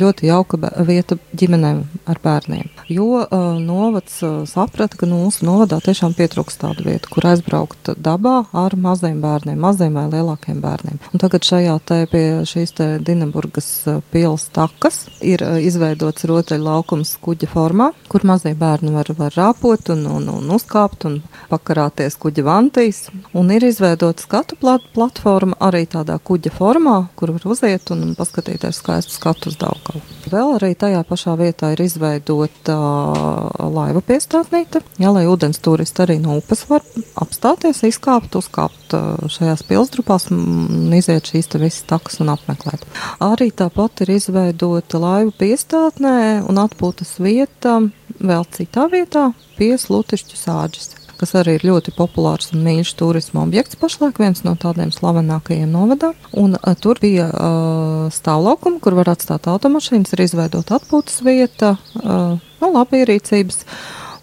ļoti 0.00 0.30
jauka 0.30 0.60
vieta 0.86 1.18
ģimenēm 1.36 1.82
ar 2.10 2.20
bērniem, 2.24 2.68
jo 2.90 3.22
uh, 3.22 3.60
novads 3.60 4.20
uh, 4.26 4.40
saprata, 4.48 4.98
ka 5.00 5.08
mūsu 5.10 5.46
novadā 5.48 5.80
tiešām 5.84 6.14
pietrūkst 6.18 6.62
tādu 6.64 6.86
vietu, 6.88 7.10
kur 7.12 7.28
aizbraukt 7.30 7.92
dabā 8.00 8.44
ar 8.56 8.76
maziem 8.80 9.20
bērniem, 9.22 9.60
maziem 9.60 9.98
vai 9.98 10.06
lielākiem 10.12 10.60
bērniem. 10.62 11.00
Un 11.12 11.22
tagad 11.22 11.46
šajā 11.46 11.76
te 11.86 12.00
pie 12.10 12.24
šīs 12.48 12.74
te 12.78 12.88
Dineburgas 13.04 13.68
pils 14.12 14.48
takas 14.54 15.04
ir 15.20 15.42
izveidots 15.60 16.26
rotaļu 16.28 16.66
laukums 16.66 17.16
kuģa 17.22 17.50
formā, 17.50 17.90
kur 18.10 18.19
mazie 18.26 18.54
bērni 18.58 18.92
var, 18.94 19.10
var 19.18 19.34
rāpot 19.36 19.92
un, 19.94 20.04
un, 20.06 20.28
un 20.32 20.54
uzkāpt 20.56 21.06
un 21.08 21.20
pakarāties 21.50 22.18
kuģa 22.20 22.44
vantīs. 22.46 23.02
Un 23.36 23.50
ir 23.54 23.64
izveidota 23.66 24.22
skatu 24.24 24.58
plat 24.60 24.84
platforma 24.94 25.56
arī 25.60 25.84
tādā 25.90 26.18
kuģa 26.22 26.52
formā, 26.54 26.96
kur 27.16 27.34
var 27.36 27.46
uziet 27.52 27.90
un 27.94 28.14
paskatīties 28.18 28.80
skaistu 28.82 29.16
skatu 29.16 29.50
uz 29.50 29.58
Daugavu. 29.60 30.02
Vēl 30.30 30.54
arī 30.58 30.74
tajā 30.78 31.00
pašā 31.08 31.34
vietā 31.40 31.72
ir 31.74 31.82
izveidota 31.84 32.76
uh, 32.76 33.70
laiva 33.72 34.02
piestātnīte, 34.04 34.82
ja, 35.00 35.12
lai 35.14 35.24
ūdens 35.30 35.62
turisti 35.64 36.04
arī 36.04 36.18
no 36.22 36.36
upes 36.38 36.66
var 36.70 36.84
apstāties, 37.20 37.82
izkāpt, 37.88 38.36
uzkāpt 38.38 38.96
uh, 38.96 39.14
šajās 39.32 39.64
pilsdrupās 39.68 40.28
un 40.34 40.92
iziet 40.96 41.30
šīs 41.32 41.50
te 41.50 41.60
visas 41.62 41.86
takas 41.90 42.20
un 42.22 42.32
apmeklēt. 42.34 42.84
Arī 43.24 43.50
tāpat 43.56 44.04
ir 44.04 44.14
izveidota 44.18 45.00
laiva 45.02 45.32
piestātnē 45.40 46.44
un 46.46 46.60
atpūtas 46.62 47.16
vieta 47.22 47.80
vēl 48.20 48.46
citā 48.54 48.86
vietā 48.92 49.30
pie 49.58 49.74
Slutišķu 49.80 50.38
sāģes 50.38 50.94
kas 51.20 51.34
arī 51.36 51.58
ir 51.58 51.66
ļoti 51.68 51.92
populārs 51.96 52.54
un 52.54 52.64
mīļš 52.64 52.94
turisma 52.98 53.44
objekts 53.44 53.78
pašlaik, 53.80 54.20
viens 54.22 54.42
no 54.46 54.54
tādiem 54.60 54.92
slavenākajiem 54.94 55.68
novadā. 55.70 56.14
Un 56.40 56.56
uh, 56.56 56.76
tur 56.80 57.00
bija 57.02 57.28
uh, 57.28 58.06
stāvlaukumi, 58.14 58.80
kur 58.82 58.96
var 58.98 59.12
atstāt 59.12 59.50
automašīnas, 59.50 60.14
ir 60.16 60.24
izveidota 60.24 60.78
atpūtas 60.80 61.20
vieta, 61.26 61.74
uh, 62.00 62.38
nu, 62.62 62.70
labi 62.72 63.04
ierīcības. 63.04 63.64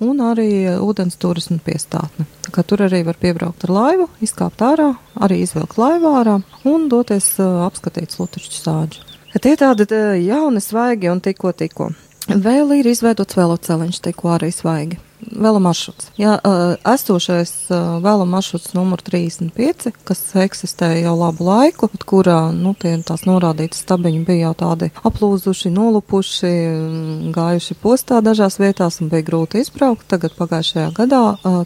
Un 0.05 0.19
arī 0.21 0.77
ūdens 0.77 1.15
turismu 1.17 1.57
piestātne. 1.65 2.27
Tur 2.53 2.83
arī 2.85 2.99
var 3.07 3.17
piebraukt 3.17 3.65
ar 3.65 3.71
laivu, 3.73 4.05
izkāpt 4.21 4.61
ārā, 4.61 4.91
arī 5.25 5.39
izvilkt 5.41 5.79
laivu 5.81 6.11
ārā 6.19 6.35
un 6.69 6.85
doties 6.91 7.31
apskatīt 7.41 8.13
slutišķu 8.13 8.61
sāģi. 8.61 9.01
Tie 9.41 9.55
tādi 9.57 9.89
jauni, 10.21 10.61
svaigi 10.61 11.09
un 11.09 11.23
tikko, 11.25 11.49
tikko. 11.57 11.89
Vēl 12.27 12.73
ir 12.81 12.89
izveidots 12.91 13.37
veloceliņš, 13.39 14.01
tikko 14.03 14.33
arī 14.35 14.51
svaigi. 14.51 14.99
Vēla 15.17 15.57
maršruts. 15.61 16.11
Jā, 16.19 16.35
esošais 16.85 17.51
vēla 18.03 18.25
maršruts 18.29 18.75
numur 18.77 19.01
35, 19.01 19.89
kas 20.05 20.19
eksistēja 20.43 21.07
jau 21.07 21.15
labu 21.17 21.47
laiku, 21.47 21.89
kurā, 22.05 22.51
nu, 22.53 22.75
tie 22.77 22.93
tās 23.05 23.25
norādītas 23.25 23.81
stabiņi 23.81 24.21
bija 24.27 24.49
jau 24.49 24.53
tādi 24.61 24.91
aplūzuši, 25.07 25.71
nolupuši, 25.73 26.51
gājuši 27.33 27.77
postā 27.81 28.21
dažās 28.25 28.59
vietās 28.61 29.01
un 29.01 29.09
bija 29.13 29.25
grūti 29.31 29.63
izbraukt. 29.63 30.05
Tagad 30.11 30.37
pagājušajā 30.37 30.91
gadā 30.99 31.23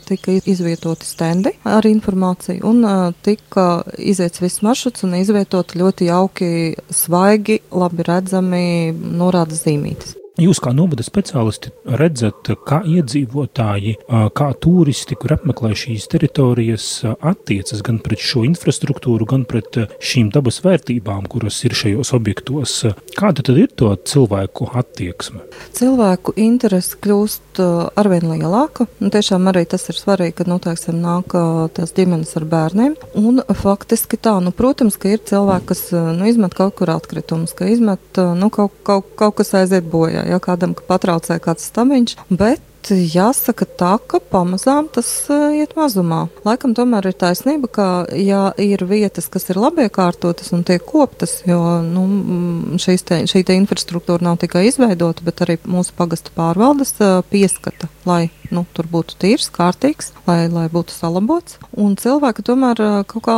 tika 0.08 0.38
izvietoti 0.40 1.10
stendi 1.10 1.56
ar 1.68 1.90
informāciju 1.90 2.64
un 2.72 2.88
tika 3.26 3.68
iziets 4.00 4.46
viss 4.46 4.64
maršruts 4.64 5.04
un 5.10 5.20
izvietot 5.20 5.76
ļoti 5.76 6.08
jauki, 6.08 6.56
svaigi, 6.88 7.62
labi 7.76 8.08
redzami 8.08 8.66
norādes 8.96 9.68
zīmītes. 9.68 10.21
Jūs 10.42 10.58
kā 10.58 10.72
novada 10.74 11.04
speciālisti 11.06 11.70
redzat, 12.00 12.50
kā 12.66 12.80
iedzīvotāji, 12.90 13.92
kā 14.34 14.48
turisti, 14.64 15.14
kur 15.20 15.36
apmeklē 15.36 15.76
šīs 15.78 16.08
teritorijas, 16.10 16.86
attiecas 17.06 17.84
gan 17.86 18.00
pret 18.02 18.24
šo 18.26 18.42
infrastruktūru, 18.48 19.28
gan 19.30 19.44
pret 19.46 19.78
šīm 20.02 20.32
dabas 20.34 20.58
vērtībām, 20.66 21.28
kuras 21.30 21.60
ir 21.68 21.76
šajos 21.78 22.14
objektos. 22.18 22.74
Kāda 23.14 23.46
tad 23.46 23.60
ir 23.62 23.70
to 23.78 23.92
cilvēku 23.94 24.72
attieksme? 24.82 25.44
Cilvēku 25.78 26.34
interese 26.42 26.98
kļūst 26.98 27.62
arvien 28.02 28.26
lielāka, 28.32 28.88
tiešām 28.98 29.46
arī 29.52 29.68
tas 29.70 29.86
ir 29.94 30.00
svarīgi, 30.02 30.40
kad, 30.42 30.50
nu, 30.50 30.58
teiksim, 30.64 30.98
nāk 31.06 31.38
tās 31.78 31.94
ģimenes 31.98 32.34
ar 32.42 32.48
bērniem, 32.50 32.98
un 33.22 33.44
faktiski 33.62 34.18
tā, 34.18 34.40
nu, 34.42 34.56
protams, 34.58 34.98
ka 34.98 35.14
ir 35.14 35.22
cilvēki, 35.22 35.70
kas, 35.76 35.86
nu, 35.94 36.26
izmet 36.34 36.58
kaut 36.58 36.80
kur 36.82 36.96
atkritumus, 36.96 37.54
ka 37.54 37.70
izmet, 37.70 38.02
nu, 38.18 38.50
kaut, 38.50 38.74
kaut, 38.88 39.14
kaut 39.22 39.38
kas 39.38 39.54
aiziet 39.62 39.86
bojā 39.92 40.31
ja 40.32 40.42
kādam 40.44 40.76
patraucē 40.88 41.40
kāds 41.44 41.70
stamiņš, 41.72 42.18
bet 42.30 42.64
jāsaka 42.90 43.66
tā, 43.78 43.98
ka 44.08 44.20
pamazām 44.20 44.88
tas 44.92 45.08
uh, 45.30 45.54
iet 45.54 45.76
mazumā. 45.78 46.28
Laikam 46.46 46.74
tomēr 46.74 47.12
ir 47.12 47.14
taisnība, 47.18 47.68
ka 47.70 47.88
ja 48.18 48.52
ir 48.58 48.84
vietas, 48.90 49.28
kas 49.30 49.50
ir 49.50 49.60
labi 49.62 49.86
iekārtotas 49.86 50.52
un 50.56 50.64
tiek 50.64 50.84
koptas, 50.86 51.42
jo 51.46 51.60
nu, 51.86 52.06
te, 52.82 53.22
šī 53.30 53.44
te 53.46 53.58
infrastruktūra 53.60 54.24
nav 54.26 54.40
tikai 54.42 54.66
izveidota, 54.70 55.24
bet 55.24 55.44
arī 55.46 55.58
mūsu 55.66 55.94
pagasta 55.98 56.34
pārvaldes 56.36 56.96
uh, 57.00 57.22
pieskata, 57.30 57.90
lai 58.06 58.32
nu, 58.52 58.66
tur 58.74 58.90
būtu 58.92 59.20
tīrs, 59.22 59.52
kārtīgs, 59.54 60.12
lai, 60.28 60.48
lai 60.52 60.68
būtu 60.72 60.96
salabots. 60.96 61.60
Un 61.78 61.96
cilvēki 62.00 62.46
tomēr 62.48 62.82
uh, 62.82 62.98
kaut 63.08 63.28
kā, 63.28 63.38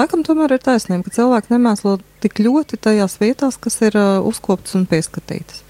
laikam 0.00 0.26
tomēr 0.26 0.56
ir 0.56 0.64
taisnība, 0.64 1.06
ka 1.06 1.20
cilvēki 1.20 1.54
nemēslo 1.54 1.98
tik 2.24 2.42
ļoti 2.42 2.80
tajās 2.82 3.20
vietās, 3.22 3.60
kas 3.60 3.78
ir 3.86 3.96
uzkoptas 4.26 4.74
un 4.78 4.88
pieskatītas. 4.90 5.65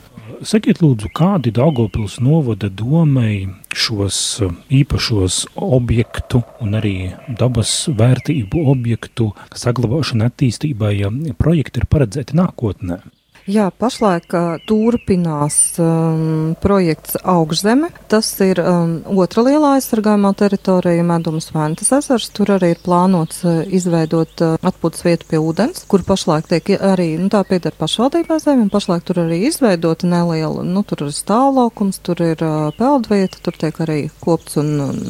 Sakiet, 0.46 0.80
lūdzu, 0.82 1.10
kādi 1.14 1.52
Daugopils 1.54 2.16
novada 2.22 2.68
domai 2.72 3.46
šos 3.76 4.18
uh, 4.42 4.54
īpašos 4.72 5.38
objektu 5.54 6.42
un 6.64 6.74
arī 6.78 6.94
dabas 7.40 7.74
vērtību 8.00 8.64
objektu 8.72 9.30
saglabāšana 9.54 10.30
attīstībai 10.30 10.94
projekti 11.38 11.82
ir 11.82 11.90
paredzēti 11.92 12.38
nākotnē? 12.38 13.00
Jā, 13.46 13.68
pašlaik 13.70 14.32
uh, 14.34 14.56
turpinās 14.66 15.76
um, 15.78 16.56
projekts 16.58 17.14
Augšzeme. 17.22 17.92
Tas 18.10 18.26
ir 18.42 18.58
um, 18.58 18.96
otra 19.22 19.44
lielā 19.46 19.76
aizsargājumā 19.76 20.32
teritorija 20.34 21.04
Medums 21.06 21.52
Ventas 21.54 21.92
ezers. 21.94 22.26
Tur 22.34 22.50
arī 22.56 22.72
ir 22.74 22.80
plānots 22.82 23.44
uh, 23.46 23.60
izveidot 23.70 24.42
uh, 24.42 24.56
atpūtas 24.66 25.04
vietu 25.06 25.28
pie 25.30 25.38
ūdens, 25.38 25.84
kur 25.86 26.02
pašlaik 26.08 26.48
tiek 26.50 26.72
arī, 26.74 27.12
nu 27.20 27.30
tā 27.30 27.44
pieder 27.46 27.76
pašvaldībā 27.78 28.40
zemēm, 28.42 28.66
pašlaik 28.72 29.06
tur 29.06 29.22
arī 29.22 29.38
izveidota 29.46 30.10
neliela, 30.10 30.66
nu 30.66 30.82
tur 30.82 31.06
ir 31.06 31.14
stāvlaukums, 31.14 32.02
tur 32.02 32.24
ir 32.26 32.42
uh, 32.42 32.74
peldvieta, 32.74 33.38
tur 33.46 33.54
tiek 33.62 33.78
arī 33.86 34.00
kopts 34.26 34.58
un 34.58 34.74
um, 34.88 35.00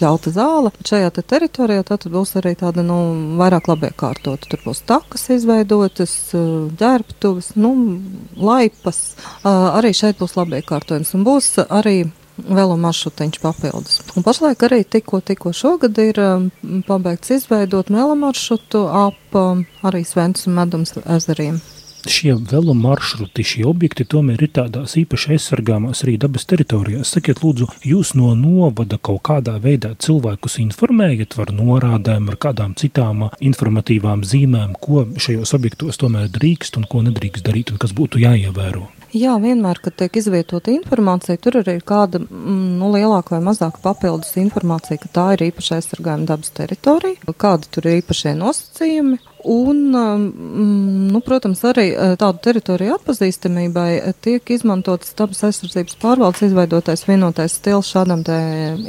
pļauta 0.00 0.34
zāle. 0.34 0.74
Šajā 0.82 1.14
te 1.14 1.22
teritorijā 1.22 1.86
tad 1.86 2.10
būs 2.10 2.34
arī 2.42 2.56
tāda, 2.58 2.82
nu, 2.82 2.98
vairāk 3.38 3.70
labiekārtota. 3.70 4.50
Tur 4.50 4.66
būs 4.66 4.82
takas 4.90 5.30
izveidotas, 5.38 6.18
uh, 6.34 6.66
ģērbtuves, 6.82 7.54
nu, 7.62 7.75
laipas. 8.36 9.16
Arī 9.46 9.92
šeit 9.96 10.20
būs 10.20 10.36
labi 10.38 10.60
iekārtojums 10.60 11.14
un 11.16 11.26
būs 11.26 11.52
arī 11.66 11.98
velo 12.36 12.76
maršrutiņš 12.80 13.38
papildus. 13.40 14.00
Un 14.16 14.26
pašlaik 14.26 14.66
arī 14.66 14.82
tikko, 14.84 15.22
tikko 15.24 15.54
šogad 15.56 15.96
ir 16.02 16.20
pabeigts 16.88 17.32
izveidot 17.38 17.90
velo 17.92 18.16
maršrutu 18.18 18.84
ap 18.92 19.40
arī 19.86 20.04
Sventas 20.04 20.46
un 20.48 20.58
Medums 20.58 20.96
ezeriem. 21.04 21.62
Šie 22.10 22.34
velo 22.50 22.74
maršruti, 22.74 23.44
šie 23.44 23.64
objekti 23.68 24.06
tomēr 24.08 24.42
ir 24.46 24.52
tādās 24.58 24.96
īpaši 25.00 25.36
aizsargāmās 25.36 26.04
arī 26.04 26.16
dabas 26.22 26.46
teritorijās. 26.50 27.12
Sakiet, 27.16 27.42
lūdzu, 27.44 27.68
jūs 27.86 28.14
no 28.18 28.32
novada 28.38 28.98
kaut 28.98 29.22
kādā 29.28 29.56
veidā 29.62 29.94
cilvēkus 30.02 30.58
informējat 30.64 31.38
par 31.38 31.54
norādēm, 31.54 32.30
ar 32.32 32.40
kādām 32.46 32.76
citām 32.78 33.28
informatīvām 33.38 34.26
zīmēm, 34.26 34.76
ko 34.80 35.06
šajos 35.16 35.56
objektos 35.58 36.02
tomēr 36.02 36.30
drīkst 36.32 36.80
un 36.80 36.86
ko 36.90 37.02
nedrīkst 37.06 37.46
darīt 37.46 37.74
un 37.74 37.82
kas 37.82 37.96
būtu 37.96 38.22
jāievēro? 38.22 38.86
Jā, 39.16 39.36
vienmēr, 39.40 39.78
kad 39.80 39.94
tiek 39.96 40.16
izvietota 40.18 40.72
informācija, 40.74 41.38
tur 41.40 41.60
arī 41.60 41.78
ir 41.78 41.84
kāda 41.86 42.18
mm, 42.20 42.74
nu, 42.80 42.90
lielāka 42.92 43.36
vai 43.36 43.44
mazāka 43.46 43.80
papildus 43.84 44.34
informācija, 44.42 44.98
ka 45.00 45.08
tā 45.14 45.26
ir 45.36 45.46
īpaši 45.46 45.76
aizsargājuma 45.78 46.28
dabas 46.28 46.50
teritorija, 46.56 47.36
kādi 47.38 47.70
tur 47.72 47.86
ir 47.86 48.02
īpašie 48.02 48.34
nosacījumi. 48.36 49.20
Un, 49.46 49.76
mm, 49.94 51.08
nu, 51.12 51.20
protams, 51.22 51.60
arī 51.70 51.92
eh, 51.92 52.14
tādu 52.18 52.40
teritoriju 52.42 52.96
atpazīstamībai 52.96 53.90
tiek 54.24 54.50
izmantotas 54.50 55.14
dabas 55.14 55.44
aizsardzības 55.46 55.94
pārvaldes 56.02 56.48
izveidotais 56.48 57.06
vienotais 57.06 57.54
stils 57.60 57.92
šādam 57.94 58.24
te 58.26 58.36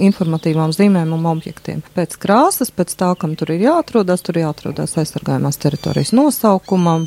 informatīvām 0.08 0.74
zīmēm 0.74 1.14
un 1.14 1.30
objektiem. 1.30 1.84
Pēc 1.94 2.18
krāsas, 2.24 2.74
pēc 2.74 2.96
tā, 2.98 3.12
kam 3.22 3.38
tur 3.38 3.54
ir 3.54 3.68
jāatrodas, 3.68 4.26
tur 4.26 4.42
jāatrodas 4.42 4.98
aizsargājumās 4.98 5.62
teritorijas 5.62 6.16
nosaukumam 6.18 7.06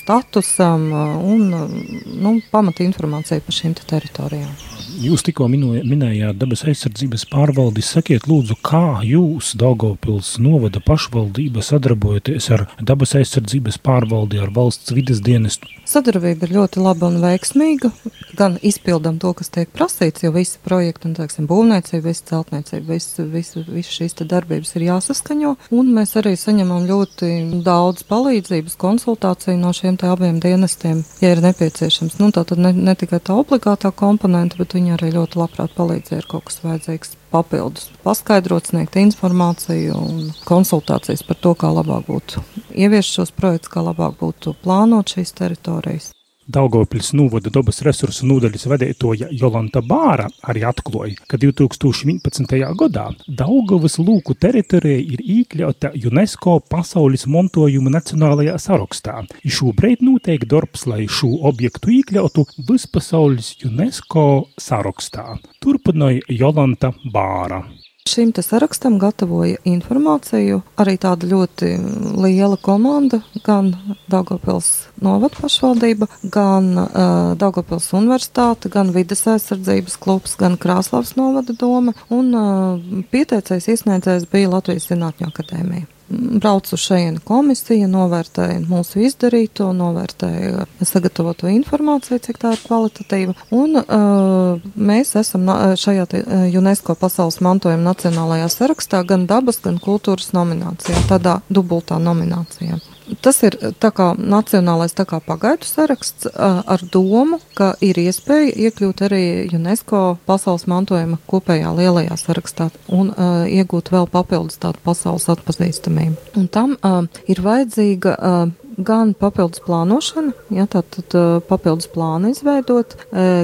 statusam 0.00 0.90
un 1.22 1.48
nu, 1.54 2.34
pamata 2.50 2.82
informācijai 2.82 3.44
par 3.46 3.60
šīm 3.62 3.78
te 3.78 3.86
teritorijām. 3.94 4.77
Jūs 4.98 5.22
tikko 5.22 5.46
minējāt 5.46 6.40
dabas 6.40 6.64
aizsardzības 6.66 7.28
pārvaldi. 7.30 7.84
Sakiet, 7.86 8.24
lūdzu, 8.26 8.56
kā 8.66 8.98
jūs, 9.06 9.52
Daugopils 9.58 10.32
novada 10.42 10.80
pašvaldība, 10.82 11.62
sadarbojaties 11.62 12.48
ar 12.56 12.64
dabas 12.82 13.14
aizsardzības 13.20 13.78
pārvaldi, 13.78 14.40
ar 14.42 14.50
valsts 14.54 14.90
vides 14.96 15.20
dienestu? 15.22 15.70
Sadarbība 15.86 16.48
ir 16.48 16.56
ļoti 16.56 16.82
laba 16.82 17.12
un 17.12 17.20
veiksmīga. 17.22 17.92
Gan 18.38 18.58
izpildam 18.66 19.20
to, 19.22 19.30
kas 19.38 19.52
tiek 19.54 19.70
prasīts, 19.70 20.24
jo 20.26 20.32
visi 20.34 20.58
projekti, 20.66 21.06
un, 21.08 21.14
teiksim, 21.16 21.46
būvniecība, 21.48 22.02
visi 22.10 22.26
celtniecība, 22.32 22.98
visi, 22.98 23.28
visi, 23.30 23.62
visi 23.70 23.94
šīs 24.00 24.18
darbības 24.18 24.74
ir 24.76 24.88
jāsaskaņo, 24.88 25.54
un 25.78 25.94
mēs 25.94 26.16
arī 26.18 26.34
saņemam 26.36 26.90
ļoti 26.90 27.30
daudz 27.64 28.02
palīdzības, 28.10 28.76
konsultāciju 28.82 29.56
no 29.62 29.70
šiem 29.72 29.96
abiem 30.10 30.42
dienestiem, 30.42 31.06
ja 31.22 31.32
ir 31.32 31.44
nepieciešams. 31.46 32.18
Nu, 32.18 32.32
tā 32.34 32.42
tad 32.50 32.60
ne, 32.60 32.74
ne 32.74 32.98
tikai 32.98 33.22
tā 33.22 33.38
obligātā 33.38 33.94
komponenta, 33.94 34.58
bet 34.58 34.74
viņi 34.76 34.87
Viņi 34.88 34.96
arī 34.96 35.08
ļoti 35.12 35.36
labprāt 35.36 35.72
palīdzēja 35.76 36.22
ar 36.22 36.26
kaut 36.30 36.46
kas 36.48 36.62
vajadzīgs 36.62 37.10
papildus, 37.28 37.90
paskaidrot, 38.06 38.70
sniegt 38.70 38.96
informāciju 38.96 39.98
un 40.00 40.30
konsultācijas 40.48 41.26
par 41.28 41.36
to, 41.44 41.52
kā 41.60 41.68
labāk 41.76 42.06
būtu 42.08 42.40
ieviest 42.72 43.18
šos 43.18 43.34
projektus, 43.36 43.68
kā 43.74 43.84
labāk 43.84 44.16
būtu 44.16 44.56
plānot 44.64 45.12
šīs 45.12 45.36
teritorijas. 45.36 46.14
Daugopils 46.48 47.10
novada 47.12 47.50
dabas 47.52 47.82
resursu 47.84 48.24
nodaļas 48.24 48.62
vadītoja 48.70 49.26
Jolanta 49.36 49.82
Bāra 49.84 50.30
arī 50.48 50.62
atklāja, 50.64 51.18
ka 51.28 51.36
2011. 51.42 52.54
gadā 52.80 53.10
Daugavas 53.28 53.98
lūku 54.00 54.32
teritorija 54.40 55.02
ir 55.02 55.20
iekļauta 55.20 55.90
UNESCO 56.08 56.54
pasaules 56.72 57.26
mantojuma 57.28 57.92
nacionālajā 57.98 58.56
sarakstā. 58.64 59.18
Šobrīd 59.44 60.00
notiek 60.08 60.46
darbs, 60.48 60.86
lai 60.88 61.04
šo 61.04 61.34
objektu 61.50 61.92
iekļautu 61.98 62.46
vispasaules 62.70 63.58
UNESCO 63.68 64.24
sarakstā. 64.56 65.36
Turpināja 65.60 66.24
Jolanta 66.32 66.94
Bāra. 67.12 67.60
Šim 68.08 68.30
sarakstam 68.32 68.96
gatavoja 69.02 69.58
informāciju. 69.68 70.62
Arī 70.80 70.96
tāda 71.00 71.28
ļoti 71.28 71.74
liela 72.22 72.56
komanda, 72.56 73.20
gan 73.44 73.74
Daugopils 74.08 74.70
novada 75.04 75.36
pašvaldība, 75.42 76.08
gan 76.22 76.70
uh, 76.78 77.34
Daugopils 77.40 77.90
universitāte, 77.98 78.72
gan 78.72 78.94
vides 78.96 79.26
aizsardzības 79.28 79.98
klubs, 80.00 80.38
gan 80.40 80.56
Krāslavas 80.60 81.14
novada 81.20 81.52
doma, 81.52 81.92
un 82.08 82.32
uh, 82.32 83.04
pieteicējs 83.12 83.68
iesniedzējs 83.74 84.28
bija 84.32 84.56
Latvijas 84.56 84.88
Zinātņu 84.88 85.28
akadēmija 85.28 85.97
brauc 86.08 86.72
uz 86.72 86.80
šejienu 86.80 87.20
komisija, 87.24 87.88
novērtēja 87.90 88.60
mūsu 88.68 89.02
izdarīto, 89.06 89.70
novērtēja 89.76 90.66
sagatavoto 90.88 91.50
informāciju, 91.52 92.20
cik 92.24 92.40
tā 92.42 92.54
ir 92.56 92.62
kvalitatīva. 92.64 93.36
Un 93.54 93.80
uh, 93.80 94.68
mēs 94.74 95.14
esam 95.20 95.48
šajā 95.78 96.06
te, 96.10 96.22
UNESCO 96.58 96.96
pasaules 96.98 97.40
mantojuma 97.44 97.90
nacionālajā 97.90 98.48
sarakstā 98.54 99.02
gan 99.08 99.26
dabas, 99.30 99.60
gan 99.64 99.80
kultūras 99.82 100.32
nominācijā, 100.36 101.06
tādā 101.10 101.40
dubultā 101.52 102.00
nominācijā. 102.02 102.80
Tas 103.24 103.40
ir 103.46 103.56
tā 103.80 103.90
kā 103.94 104.10
nacionālais 104.18 104.94
tā 104.96 105.06
kā 105.08 105.20
pagaidu 105.24 105.66
saraksts 105.68 106.28
ar 106.36 106.84
domu, 106.92 107.40
ka 107.56 107.72
ir 107.84 107.98
iespēja 108.00 108.52
iekļūt 108.68 109.02
arī 109.08 109.22
UNESCO 109.56 110.18
pasaules 110.28 110.66
mantojuma 110.70 111.20
kopējā 111.30 111.72
lielajā 111.78 112.18
sarakstā 112.20 112.68
un 112.92 113.12
uh, 113.12 113.44
iegūt 113.48 113.92
vēl 113.94 114.08
papildus 114.12 114.60
tādu 114.62 114.82
pasaules 114.84 115.28
atpazīstamību. 115.32 116.16
Un 116.38 116.48
tam 116.52 116.76
uh, 116.78 117.04
ir 117.30 117.42
vajadzīga 117.44 118.16
uh, 118.18 118.67
gan 118.78 119.12
papildus 119.18 119.60
plānošana, 119.66 120.32
ja, 120.54 120.66
tātad 120.70 121.14
papildus 121.48 121.88
plānu 121.90 122.32
izveidot, 122.32 122.94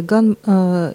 gan 0.08 0.34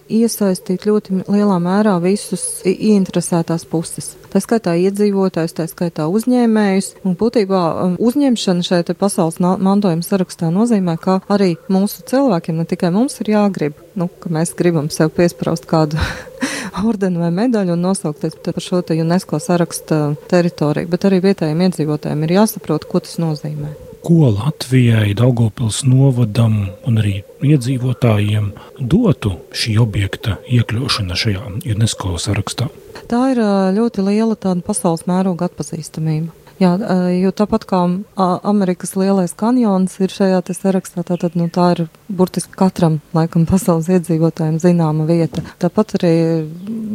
iesaistīt 0.08 0.88
ļoti 0.88 1.23
lielā 1.28 1.60
mērā 1.63 1.97
visus 2.04 2.62
ieinteresētās 2.67 3.67
puses. 3.69 4.13
Tā 4.30 4.41
skaitā 4.43 4.75
iedzīvotājs, 4.78 5.56
tā 5.58 5.65
skaitā 5.69 6.06
uzņēmējus, 6.13 6.91
un 7.08 7.17
būtībā 7.19 7.63
uzņemšana 7.97 8.65
šeit 8.65 8.93
pasaules 8.99 9.39
mantojuma 9.41 10.06
sarakstā 10.06 10.52
nozīmē, 10.54 10.95
ka 11.02 11.19
arī 11.34 11.56
mūsu 11.71 12.06
cilvēkiem, 12.10 12.62
ne 12.62 12.67
tikai 12.69 12.93
mums 12.95 13.19
ir 13.23 13.34
jāgrib, 13.34 13.82
nu, 13.99 14.10
ka 14.21 14.32
mēs 14.34 14.54
gribam 14.58 14.91
sev 14.93 15.12
piespraust 15.17 15.67
kādu 15.69 15.99
ordeni 16.89 17.21
vai 17.21 17.34
medaļu 17.41 17.75
un 17.75 17.86
nosaukties 17.89 18.38
par 18.45 18.62
šo 18.63 18.86
UNESCO 19.02 19.41
saraksta 19.41 20.02
teritoriju, 20.30 20.93
bet 20.93 21.10
arī 21.10 21.23
vietējiem 21.25 21.67
iedzīvotājiem 21.67 22.25
ir 22.25 22.39
jāsaprot, 22.39 22.86
ko 22.86 23.02
tas 23.02 23.17
nozīmē 23.21 23.88
ko 24.04 24.32
Latvijai, 24.34 25.14
Daugopils 25.18 25.84
novadam 25.88 26.66
un 26.88 27.00
arī 27.02 27.20
iedzīvotājiem 27.46 28.52
dotu 28.80 29.36
šī 29.56 29.78
objekta 29.84 30.38
iekļaušana 30.50 31.18
šajā 31.20 31.46
UNESCO 31.76 32.18
sarakstā? 32.22 32.70
Tā 33.10 33.22
ir 33.34 33.42
ļoti 33.78 34.06
liela 34.06 34.36
tāda 34.36 34.62
pasaules 34.66 35.08
mēroga 35.10 35.50
atpazīstamība. 35.50 36.36
Jā, 36.60 36.74
jo 37.16 37.30
tāpat 37.32 37.64
kā 37.70 37.78
Amerikas 38.20 38.92
lielais 39.00 39.32
kanjons 39.32 39.94
ir 40.04 40.12
šajā 40.12 40.42
sarakstā, 40.52 41.06
tātad 41.08 41.38
nu, 41.40 41.48
tā 41.48 41.70
ir 41.72 41.86
burtiski 42.12 42.52
katram, 42.60 42.98
laikam, 43.16 43.46
pasaules 43.48 43.88
iedzīvotājiem 43.88 44.60
zināma 44.60 45.08
vieta. 45.08 45.46
Tāpat 45.64 45.96
arī 46.02 46.14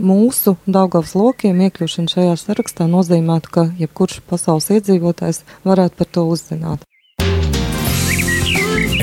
mūsu 0.04 0.58
Daugavas 0.68 1.16
lokiem 1.16 1.64
iekļūšana 1.64 2.12
šajā 2.12 2.36
sarakstā 2.44 2.90
nozīmētu, 2.92 3.54
ka 3.56 3.68
jebkurš 3.80 4.20
pasaules 4.28 4.68
iedzīvotājs 4.76 5.46
varētu 5.64 5.96
par 6.02 6.12
to 6.12 6.28
uzzināt. 6.28 6.84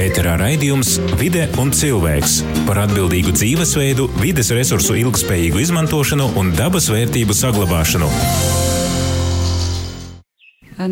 Ēterā 0.02 0.32
raidījums 0.40 0.96
Vide 1.20 1.44
un 1.62 1.70
cilvēks 1.78 2.40
par 2.66 2.80
atbildīgu 2.88 3.36
dzīvesveidu, 3.36 4.08
vides 4.18 4.48
resursu 4.56 4.96
ilgspējīgu 4.98 5.60
izmantošanu 5.62 6.26
un 6.42 6.48
dabas 6.58 6.88
vērtību 6.90 7.36
saglabāšanu. 7.38 8.08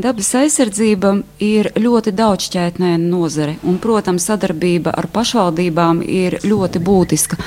Dabas 0.03 0.29
aizsardzība 0.37 1.15
ir 1.41 1.71
ļoti 1.81 2.13
daudzšķaitnēna 2.19 3.09
nozare, 3.09 3.55
un, 3.65 3.79
protams, 3.81 4.27
sadarbība 4.29 4.93
ar 4.93 5.07
pašvaldībām 5.15 6.03
ir 6.05 6.37
ļoti 6.45 6.81
būtiska. 6.85 7.39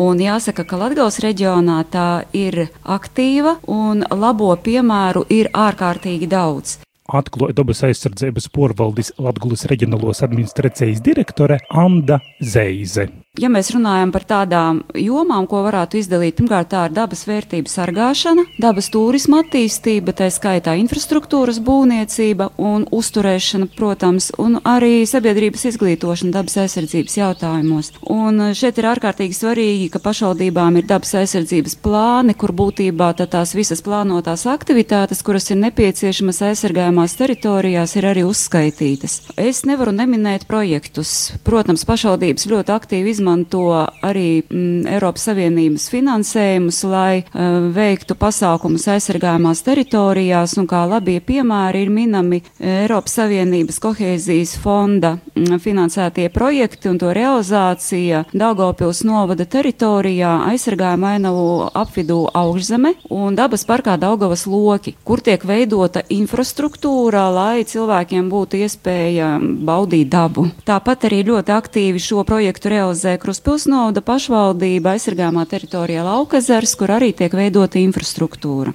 Un 0.00 0.22
jāsaka, 0.24 0.64
ka 0.64 0.80
Latvijas 0.80 1.20
reģionā 1.20 1.82
tā 1.92 2.06
ir 2.32 2.70
aktīva 2.88 3.58
un 3.68 4.00
labo 4.08 4.54
piemēru 4.56 5.26
ir 5.28 5.52
ārkārtīgi 5.52 6.30
daudz 6.32 6.78
atklāja 7.08 7.58
dabas 7.62 7.82
aizsardzības 7.88 8.48
porvaldis 8.54 9.12
Latgulas 9.18 9.66
reģionālos 9.70 10.22
administrācijas 10.26 11.02
direktore 11.04 11.60
Anda 11.70 12.20
Zeize. 12.40 13.08
Ja 13.40 13.48
mēs 13.48 13.70
runājam 13.72 14.10
par 14.12 14.26
tādām 14.28 14.82
jomām, 14.92 15.46
ko 15.48 15.62
varētu 15.64 15.96
izdalīt, 15.96 16.34
pirmkārt, 16.36 16.68
tā 16.68 16.82
ir 16.84 16.92
dabas 16.92 17.22
vērtību 17.24 17.70
sargāšana, 17.72 18.42
dabas 18.60 18.90
turisma 18.92 19.38
attīstība, 19.40 20.12
tā 20.12 20.26
skaitā 20.28 20.74
infrastruktūras 20.76 21.56
būvniecība 21.64 22.50
un 22.60 22.84
uzturēšana, 22.92 23.70
protams, 23.72 24.26
un 24.36 24.58
arī 24.68 25.06
sabiedrības 25.08 25.64
izglītošana 25.70 26.34
dabas 26.34 26.58
aizsardzības 26.60 27.16
jautājumos. 27.22 27.88
Un 28.12 28.50
šeit 28.52 28.82
ir 28.82 28.90
ārkārtīgi 28.90 29.38
svarīgi, 29.38 29.88
ka 29.96 30.02
pašvaldībām 30.04 30.76
ir 30.82 30.90
dabas 30.92 31.14
aizsardzības 31.22 31.78
plāni, 31.80 32.36
kur 32.36 32.52
būtībā 32.52 33.14
tās 33.22 33.56
visas 33.56 33.80
plānotās 33.80 34.44
aktivitātes, 34.44 35.24
kuras 35.24 35.48
ir 35.48 35.60
nepieciešamas 35.62 36.42
aizsargājumās 36.50 37.16
teritorijās, 37.16 37.96
ir 37.96 38.10
arī 38.12 38.28
uzskaitītas. 38.28 39.22
Es 39.40 39.64
nevaru 39.64 39.96
neminēt 39.96 40.44
projektus. 40.52 41.32
Protams, 41.48 41.88
pašvaldības 41.88 42.50
ļoti 42.52 42.76
aktīvi 42.76 43.16
izmanto 43.16 43.21
izmanto 43.22 43.86
arī 44.02 44.42
mm, 44.42 44.86
Eiropas 44.90 45.28
Savienības 45.28 45.86
finansējumus, 45.92 46.80
lai 46.90 47.22
uh, 47.22 47.68
veiktu 47.72 48.16
pasākumus 48.18 48.88
aizsargājumās 48.90 49.62
teritorijās, 49.62 50.56
un 50.58 50.66
kā 50.66 50.82
labie 50.90 51.20
piemēri 51.22 51.84
ir 51.84 51.92
minami 51.94 52.40
Eiropas 52.58 53.14
Savienības 53.20 53.78
kohēzijas 53.82 54.56
fonda 54.62 55.14
mm, 55.36 55.60
finansētie 55.62 56.28
projekti 56.34 56.90
un 56.90 56.98
to 56.98 57.12
realizācija 57.14 58.24
Daugavpils 58.34 59.04
novada 59.06 59.46
teritorijā 59.46 60.32
aizsargājuma 60.50 61.14
ainavu 61.16 61.46
apvidū 61.78 62.24
augšzeme 62.34 62.96
un 63.10 63.38
dabas 63.38 63.64
parkā 63.68 63.94
Daugavas 64.02 64.48
loki, 64.50 64.96
kur 65.06 65.22
tiek 65.22 65.46
veidota 65.46 66.02
infrastruktūra, 66.10 67.28
lai 67.30 67.62
cilvēkiem 67.68 68.26
būtu 68.32 68.64
iespēja 68.66 69.36
baudīt 69.38 70.10
dabu. 70.10 70.48
Tāpat 70.66 71.06
arī 71.06 71.22
ļoti 71.30 71.54
aktīvi 71.54 72.02
šo 72.02 72.26
projektu 72.26 72.72
realizē 72.72 73.11
Kruspils 73.20 73.66
novada 73.70 74.00
pašvaldība 74.04 74.94
aizsargāmā 74.96 75.44
teritorijā 75.50 76.04
Laukazars, 76.06 76.74
kur 76.78 76.92
arī 76.94 77.12
tiek 77.16 77.34
veidota 77.36 77.80
infrastruktūra. 77.82 78.72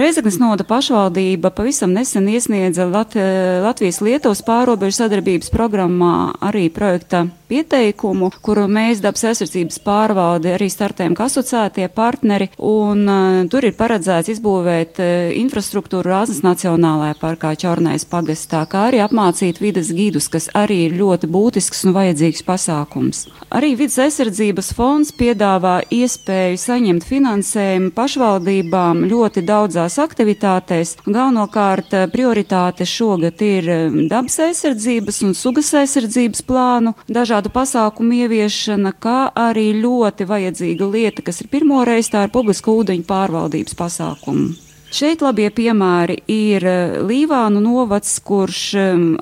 Reizeknas 0.00 0.38
novada 0.42 0.66
pašvaldība 0.68 1.52
pavisam 1.54 1.94
nesen 1.96 2.28
iesniedza 2.28 2.88
Lat 2.90 3.16
Latvijas-Lietuvas 3.64 4.44
pārobežu 4.46 5.02
sadarbības 5.02 5.52
programmā 5.54 6.14
arī 6.44 6.68
projekta 6.72 7.26
pieteikumu, 7.48 8.30
kuru 8.44 8.66
mēs 8.70 9.00
dabas 9.04 9.24
aizsardzības 9.30 9.80
pārvalde 9.84 10.52
arī 10.56 10.68
startējam 10.72 11.16
kā 11.16 11.28
asociētie 11.28 11.88
partneri, 11.92 12.50
un 12.58 13.04
uh, 13.08 13.38
tur 13.50 13.66
ir 13.68 13.76
paredzēts 13.78 14.32
izbūvēt 14.34 15.00
uh, 15.02 15.08
infrastruktūru 15.38 16.08
Rāznas 16.12 16.42
Nacionālajā 16.44 17.16
parkā 17.20 17.54
Čornais 17.58 18.04
pagastā, 18.08 18.64
kā 18.70 18.88
arī 18.90 19.02
apmācīt 19.04 19.62
vidas 19.62 19.92
gidus, 19.94 20.28
kas 20.32 20.50
arī 20.56 20.84
ir 20.88 20.98
ļoti 21.00 21.30
būtisks 21.32 21.86
un 21.88 21.96
vajadzīgs 21.96 22.44
pasākums. 22.46 23.24
Arī 23.54 23.72
vidas 23.78 23.98
aizsardzības 24.04 24.72
fonds 24.76 25.14
piedāvā 25.16 25.78
iespēju 25.94 26.60
saņemt 26.60 27.06
finansējumu 27.08 27.92
pašvaldībām 27.96 29.06
ļoti 29.08 29.44
daudzās 29.48 29.96
aktivitātēs. 30.02 30.98
Galvenokārt 31.06 31.96
prioritāte 32.12 32.84
šogad 32.88 33.40
ir 33.44 33.70
dabas 34.10 34.36
aizsardzības 34.48 35.22
un 35.24 35.34
sugas 35.38 35.72
aizsardzības 35.80 36.44
plānu 36.48 36.94
dažādu 37.08 37.37
dažādu 37.38 37.54
pasākumu 37.54 38.16
ieviešana, 38.26 38.92
kā 38.98 39.30
arī 39.30 39.70
ļoti 39.78 40.26
vajadzīga 40.26 40.86
lieta, 40.90 41.22
kas 41.22 41.40
ir 41.40 41.48
pirmoreiz, 41.48 42.10
tā 42.10 42.24
ir 42.26 42.32
publiska 42.34 42.70
ūdeņu 42.70 43.06
pārvaldības 43.06 43.76
pasākuma. 43.78 44.67
Šeit 44.88 45.20
labie 45.20 45.50
piemēri 45.52 46.14
ir 46.32 46.64
eh, 46.64 46.94
Līvānu 47.04 47.60
novads, 47.60 48.14
kurš 48.24 48.60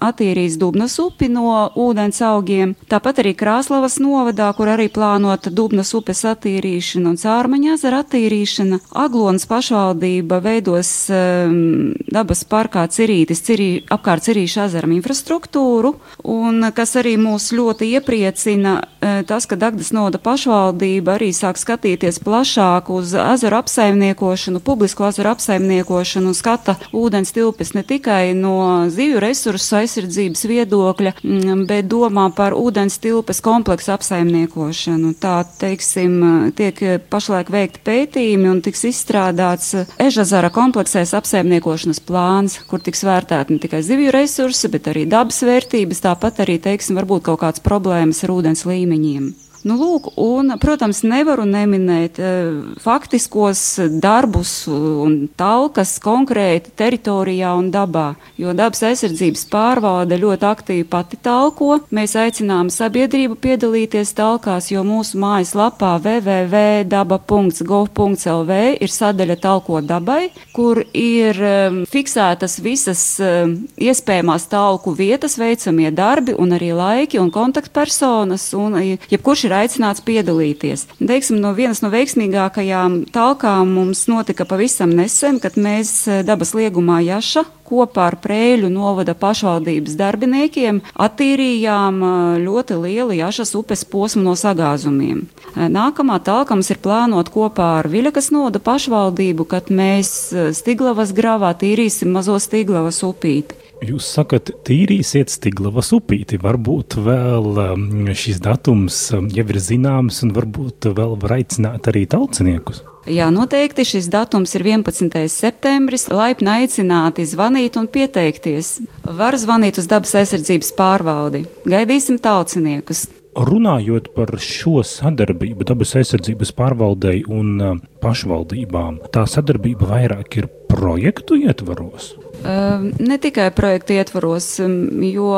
attīrīs 0.04 0.54
Dubnas 0.60 0.94
upi 1.02 1.26
no 1.32 1.50
ūdens 1.74 2.20
augiem, 2.22 2.76
tāpat 2.86 3.18
arī 3.24 3.32
Krāslavas 3.34 3.98
novadā, 3.98 4.46
kur 4.54 4.70
arī 4.70 4.86
plānota 4.92 5.50
Dubnas 5.50 5.90
upes 5.98 6.22
attīrīšana 6.30 7.10
un 7.10 7.18
cārmaņa 7.18 7.72
ezera 7.74 8.04
attīrīšana. 8.04 8.78
Aglonas 8.94 9.48
pašvaldība 9.50 10.38
veidos 10.44 10.92
um, 11.10 11.96
dabas 12.14 12.44
parkā 12.46 12.86
Cirītis, 12.86 13.42
cirī, 13.48 13.68
apkārt 13.90 14.28
Cirīša 14.28 14.68
ezeram 14.70 14.94
infrastruktūru, 14.94 15.96
un 16.30 16.70
kas 16.76 16.94
arī 17.02 17.16
mūs 17.18 17.50
ļoti 17.58 17.90
iepriecina, 17.98 18.76
eh, 19.02 19.18
tas, 19.26 19.50
ka 19.50 19.58
Dagdas 19.58 19.90
noda 19.90 20.22
pašvaldība 20.22 21.18
arī 21.18 21.32
sāk 21.34 21.58
skatīties 21.58 22.22
plašāk 22.22 22.94
uz 22.94 23.18
ezeru 23.18 23.58
apsaimniekošanu, 23.64 24.62
publisko 24.62 25.10
ezeru 25.10 25.34
apsaimniekošanu 25.34 25.55
apsaimniekošanu 25.56 26.30
un 26.30 26.36
skata 26.36 26.76
ūdens 26.92 27.32
tilpes 27.32 27.72
ne 27.74 27.82
tikai 27.86 28.34
no 28.36 28.86
zivju 28.92 29.20
resursu 29.20 29.78
aizsardzības 29.80 30.44
viedokļa, 30.48 31.12
mm, 31.22 31.64
bet 31.68 31.88
domā 31.88 32.28
par 32.34 32.52
ūdens 32.52 32.98
tilpes 33.00 33.40
kompleksu 33.40 33.92
apsaimniekošanu. 33.96 35.14
Tā, 35.20 35.44
teiksim, 35.58 36.52
tiek 36.56 36.80
pašlaik 37.10 37.50
veikti 37.50 37.82
pētījumi 37.86 38.50
un 38.50 38.60
tiks 38.64 38.84
izstrādāts 38.90 39.74
Ežazara 39.98 40.50
kompleksēs 40.50 41.14
apsaimniekošanas 41.16 42.00
plāns, 42.00 42.60
kur 42.68 42.80
tiks 42.80 43.04
vērtēti 43.06 43.56
ne 43.56 43.62
tikai 43.62 43.82
zivju 43.82 44.12
resursi, 44.14 44.68
bet 44.68 44.90
arī 44.92 45.06
dabas 45.08 45.42
vērtības, 45.46 46.04
tāpat 46.04 46.44
arī, 46.44 46.60
teiksim, 46.62 46.98
varbūt 47.00 47.28
kaut 47.30 47.42
kādas 47.44 47.64
problēmas 47.64 48.24
ar 48.24 48.36
ūdens 48.36 48.66
līmeņiem. 48.68 49.45
Nu, 49.66 49.74
lūk, 49.80 50.12
un, 50.22 50.52
protams, 50.62 51.00
nevaru 51.02 51.42
neminēt 51.50 52.20
uh, 52.22 52.78
faktiskos 52.78 53.80
darbus 53.98 54.70
un 54.70 55.26
talkas 55.34 55.98
konkrēti 56.04 56.70
teritorijā 56.78 57.50
un 57.58 57.72
dabā, 57.74 58.14
jo 58.38 58.54
dabas 58.54 58.84
aizsardzības 58.86 59.42
pārvalde 59.50 60.22
ļoti 60.22 60.46
aktīvi 60.46 60.86
pati 60.86 61.18
talko. 61.18 61.82
Mēs 61.90 62.14
aicinām 62.14 62.70
sabiedrību 62.70 63.34
piedalīties 63.42 64.14
talkās, 64.14 64.70
jo 64.70 64.86
mūsu 64.86 65.18
mājaslapā 65.24 65.98
www.daba.gov.lv 66.04 68.52
ir 68.86 68.90
sadaļa 69.00 69.36
talko 69.42 69.82
dabai, 69.82 70.30
kur 70.54 70.78
ir 70.94 71.34
um, 71.42 71.82
fiksētas 71.90 72.62
visas 72.62 73.18
um, 73.18 73.66
iespējamās 73.82 74.46
talku 74.54 74.94
vietas, 74.94 75.34
veicamie 75.42 75.90
darbi 75.90 76.38
un 76.38 76.54
arī 76.54 76.70
laiki 76.70 77.18
un 77.18 77.34
kontaktpersonas, 77.34 78.54
un 78.54 78.78
jebkurš 79.10 79.48
ir 79.48 79.55
aicināts 79.56 80.02
piedalīties. 80.06 80.86
Teiksim, 81.00 81.40
no 81.42 81.52
vienas 81.56 81.82
no 81.84 81.90
veiksmīgākajām 81.92 83.02
talkām 83.14 83.72
mums 83.76 84.06
notika 84.10 84.46
pavisam 84.48 84.92
nesen, 84.96 85.40
kad 85.42 85.58
mēs 85.60 85.92
eh, 86.08 86.22
dabas 86.26 86.54
liegumā 86.56 87.02
Jaša 87.06 87.46
kopā 87.66 88.04
ar 88.12 88.16
Prēļu 88.22 88.68
novada 88.70 89.16
pašvaldības 89.18 89.96
darbiniekiem 89.98 90.80
attīrījām 91.06 92.00
eh, 92.02 92.14
ļoti 92.46 92.80
lielu 92.84 93.18
Jašas 93.20 93.56
upes 93.58 93.84
posmu 93.88 94.24
no 94.28 94.36
sagāzumiem. 94.38 95.26
Eh, 95.26 95.66
nākamā 95.72 96.20
talka 96.24 96.54
mums 96.54 96.70
ir 96.72 96.82
plānot 96.82 97.32
kopā 97.34 97.76
ar 97.80 97.90
Viļakas 97.92 98.32
noda 98.34 98.62
pašvaldību, 98.62 99.48
kad 99.50 99.70
mēs 99.74 100.14
Stiglavas 100.56 101.12
gravā 101.16 101.52
tīrīsim 101.58 102.12
mazo 102.14 102.38
Stiglavas 102.42 103.02
upīti. 103.06 103.65
Jūs 103.84 104.06
sakat, 104.08 104.50
tīrīsiet 104.64 105.28
Stiglavas 105.28 105.90
upīti. 105.92 106.38
Varbūt 106.40 106.96
vēl 107.04 107.48
um, 107.60 107.88
šis 108.16 108.40
datums 108.40 108.96
um, 109.12 109.26
jau 109.28 109.44
ir 109.44 109.58
zināms, 109.60 110.22
un 110.24 110.32
varbūt 110.36 110.88
vēl 110.96 111.16
var 111.20 111.36
aicināt 111.36 111.90
arī 111.92 112.06
tauciniekus. 112.08 112.80
Jā, 113.06 113.28
noteikti 113.30 113.84
šis 113.86 114.08
datums 114.10 114.56
ir 114.56 114.64
11. 114.66 115.12
septembris. 115.30 116.08
Laipni 116.10 116.50
aicināti 116.56 117.26
zvanīt 117.28 117.76
un 117.78 117.86
pieteikties. 117.92 118.80
Var 119.04 119.36
zvanīt 119.38 119.78
uz 119.78 119.86
dabas 119.92 120.16
aizsardzības 120.18 120.72
pārvaldi. 120.78 121.44
Gaidīsim 121.68 122.18
tauciniekus. 122.22 123.06
Runājot 123.36 124.14
par 124.16 124.32
šo 124.40 124.80
sadarbību 124.80 125.68
dabas 125.68 125.92
aizsardzības 126.00 126.54
pārvaldei 126.56 127.18
un 127.28 127.50
uh, 127.60 127.74
pašvaldībām, 128.00 129.02
tā 129.12 129.26
sadarbība 129.28 129.90
vairāk 129.90 130.40
ir 130.40 130.48
projektu 130.72 131.36
ietvaros. 131.44 132.14
Ehm, 132.46 132.90
ne 132.98 133.18
tikai 133.18 133.50
projekta 133.50 133.94
ietvaros, 133.94 134.60
ehm, 134.60 135.02
jo, 135.02 135.32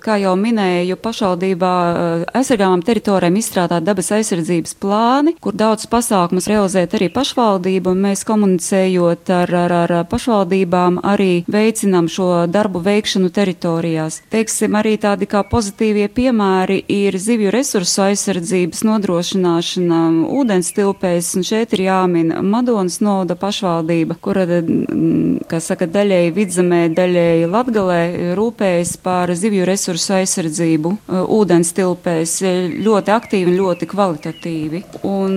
kā 0.00 0.16
jau 0.16 0.32
minēju, 0.38 0.96
pašvaldībā 0.96 1.72
eh, 1.88 2.24
aizsargāmām 2.40 2.80
teritorijām 2.86 3.36
izstrādāt 3.36 3.84
dabas 3.84 4.08
aizsardzības 4.16 4.76
plāni, 4.80 5.34
kur 5.44 5.52
daudz 5.52 5.84
pasākumus 5.92 6.48
realizēt 6.48 6.96
arī 6.96 7.10
pašvaldība, 7.12 7.92
un 7.92 8.00
mēs 8.06 8.24
komunicējot 8.28 9.32
ar, 9.34 9.52
ar, 9.64 9.74
ar 9.82 9.94
pašvaldībām 10.08 11.02
arī 11.04 11.44
veicinām 11.52 12.08
šo 12.08 12.46
darbu 12.48 12.80
veikšanu 12.86 13.28
teritorijās. 13.28 14.22
Teiksim, 14.32 14.78
arī 14.80 14.96
tādi 15.02 15.28
kā 15.28 15.44
pozitīvie 15.44 16.08
piemēri 16.08 16.80
ir 16.88 17.18
zivju 17.20 17.52
resursu 17.52 18.06
aizsardzības 18.06 18.84
nodrošināšana 18.88 20.00
ūdens 20.32 20.72
tilpēs, 20.72 21.34
un 21.36 21.44
šeit 21.44 21.76
ir 21.76 21.84
jāmin 21.90 22.32
Madonas 22.40 23.02
noda 23.04 23.36
pašvaldība, 23.36 24.16
kura, 24.24 24.46
kā 25.48 25.60
saka, 25.60 25.90
daļēji 25.92 26.37
vidzemē, 26.38 26.80
daļēji 26.96 27.50
latgalē 27.50 28.00
rūpējas 28.38 28.96
par 29.02 29.32
zivju 29.36 29.66
resursu 29.68 30.16
aizsardzību 30.20 30.94
uh, 30.94 31.22
ūdens 31.38 31.74
tilpēs 31.76 32.38
ļoti 32.78 33.14
aktīvi 33.14 33.52
un 33.52 33.58
ļoti 33.58 33.88
kvalitatīvi. 33.90 34.82
Un 35.08 35.36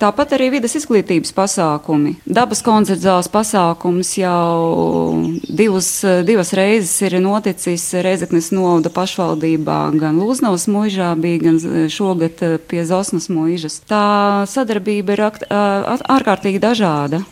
tāpat 0.00 0.34
arī 0.36 0.50
vidas 0.56 0.74
izglītības 0.78 1.32
pasākumi. 1.36 2.16
Dabas 2.26 2.62
koncertzāles 2.66 3.30
pasākums 3.32 4.12
jau 4.18 5.20
divas, 5.48 5.90
divas 6.26 6.52
reizes 6.56 6.94
ir 7.06 7.18
noticis 7.22 7.86
Reizeknes 8.04 8.50
novada 8.54 8.92
pašvaldībā, 8.94 9.80
gan 10.00 10.20
Lūznavas 10.20 10.68
muižā 10.70 11.12
bija, 11.20 11.42
gan 11.48 11.60
šogad 11.92 12.42
pie 12.70 12.86
Zosmas 12.88 13.30
muižas. 13.32 13.80
Tā 13.90 14.46
sadarbība 14.50 15.16
ir 15.16 15.26
ārkārtīgi 15.28 16.62
dažāda. 16.62 17.24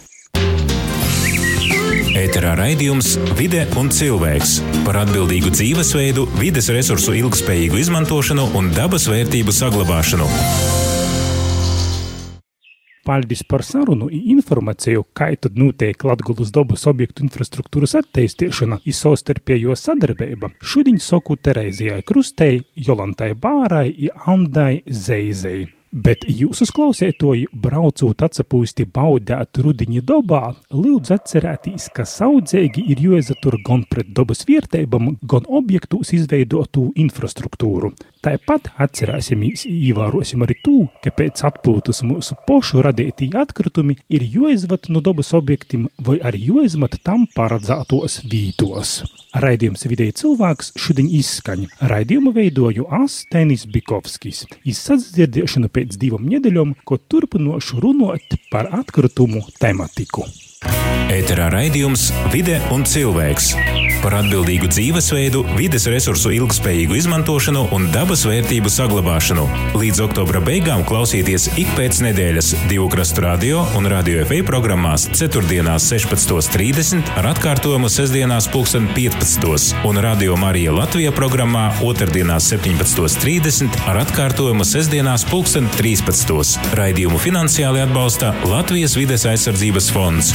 Ēterā 2.19 2.57
raidījums 2.59 3.13
Vide 3.39 3.61
un 3.79 3.93
cilvēks 3.95 4.57
par 4.83 4.97
atbildīgu 5.05 5.53
dzīvesveidu, 5.55 6.25
vides 6.41 6.67
resursu 6.75 7.15
ilgspējīgu 7.15 7.79
izmantošanu 7.79 8.49
un 8.59 8.73
dabas 8.75 9.07
vērtību 9.07 9.55
saglabāšanu. 9.55 10.27
Paldies 13.07 13.45
par 13.47 13.63
sarunu 13.65 14.11
un 14.11 14.27
informāciju, 14.35 15.07
kā 15.15 15.31
tad 15.39 15.57
notiek 15.63 16.03
Latgulas 16.11 16.51
dabas 16.53 16.89
objektu 16.91 17.23
infrastruktūras 17.29 17.95
attīstīšana 18.03 18.83
un 18.83 19.01
savstarpējo 19.05 19.79
sadarbība. 19.79 20.57
Šodien 20.59 20.99
saku 20.99 21.39
Terēzijai 21.39 22.03
Krustei, 22.09 22.65
Jolantai 22.75 23.33
Bārai 23.39 23.93
un 24.11 24.25
Andai 24.35 24.73
Zeizei. 24.91 25.78
Bet 25.93 26.27
jūs 26.29 26.61
uzklausītoji, 26.67 27.47
braucot 27.65 28.21
atsapūsti 28.27 28.85
baudēt 28.93 29.57
rudiņa 29.65 30.03
dobā, 30.05 30.43
lūdzu 30.75 31.15
atcerēties, 31.17 31.89
ka 31.97 32.05
saudzēgi 32.05 32.85
ir 32.93 33.01
jāizatur 33.07 33.57
gan 33.65 33.87
pret 33.89 34.11
dabas 34.13 34.45
vērtībām, 34.49 35.15
gan 35.25 35.49
objektus 35.49 36.13
izveidotu 36.19 36.91
infrastruktūru. 36.93 37.95
Tāpat 38.19 38.73
atcerēsimies, 38.83 39.63
ievērosim 39.71 40.43
arī 40.45 40.59
to, 40.65 40.77
ka 41.05 41.13
pēc 41.15 41.41
atpūtas 41.49 42.03
mūsu 42.05 42.37
pošu 42.49 42.83
radītī 42.85 43.31
atkritumi 43.39 43.97
ir 44.13 44.27
jāizvat 44.27 44.91
no 44.93 45.01
dabas 45.05 45.31
objektiem 45.39 45.87
vai 46.05 46.19
arī 46.21 46.43
jāizmet 46.51 46.99
tam 47.07 47.25
paredzētos 47.37 48.21
vītos. 48.29 48.99
Raidījums 49.39 49.87
vidēji 49.87 50.17
cilvēks 50.23 50.73
šodien 50.81 51.09
izskaņa. 51.15 51.69
Raidījumu 51.93 52.33
veidoju 52.35 52.89
Astenis 52.99 53.67
Bikovskis. 53.71 54.47
Izsadzirdēšanu 54.67 55.69
pēc 55.79 55.99
divām 56.01 56.27
nedēļām, 56.27 56.75
ko 56.85 56.99
turpinošu 56.99 57.83
runāt 57.85 58.39
par 58.53 58.71
atkritumu 58.83 59.45
tematiku. 59.63 60.27
Ēterā 61.15 61.49
raidījums 61.55 62.11
Vide 62.35 62.59
un 62.75 62.83
cilvēks 62.89 63.55
par 64.03 64.19
atbildīgu 64.19 64.69
dzīvesveidu, 64.73 65.43
vides 65.59 65.87
resursu 65.91 66.33
ilgspējīgu 66.37 66.97
izmantošanu 66.99 67.65
un 67.77 67.89
dabas 67.95 68.25
vērtību 68.29 68.71
saglabāšanu. 68.73 69.47
Līdz 69.79 70.03
oktobra 70.07 70.43
beigām 70.45 70.85
klausieties 70.89 71.49
ik 71.61 71.71
pēc 71.77 72.01
nedēļas 72.07 72.53
divu 72.71 72.89
krastu 72.93 73.25
radio 73.25 73.63
un 73.79 73.89
radio 73.91 74.25
FA 74.29 74.41
programmās 74.47 75.09
4. 75.13 75.43
16.30 75.49 77.15
ar 77.19 77.31
atkārtojumu 77.33 77.91
sestdienās 77.93 78.51
15. 78.53 79.75
un 79.89 80.03
radio 80.05 80.37
Marija 80.41 80.75
Latvija 80.75 81.15
programmā 81.15 81.69
2. 81.81 82.25
17.30 82.49 83.81
ar 83.89 84.03
atkārtojumu 84.05 84.67
sestdienās 84.69 85.27
13. 85.29 86.73
Raidījumu 86.79 87.21
finansiāli 87.23 87.83
atbalsta 87.87 88.35
Latvijas 88.49 88.97
vides 88.99 89.27
aizsardzības 89.29 89.93
fonds. 89.95 90.35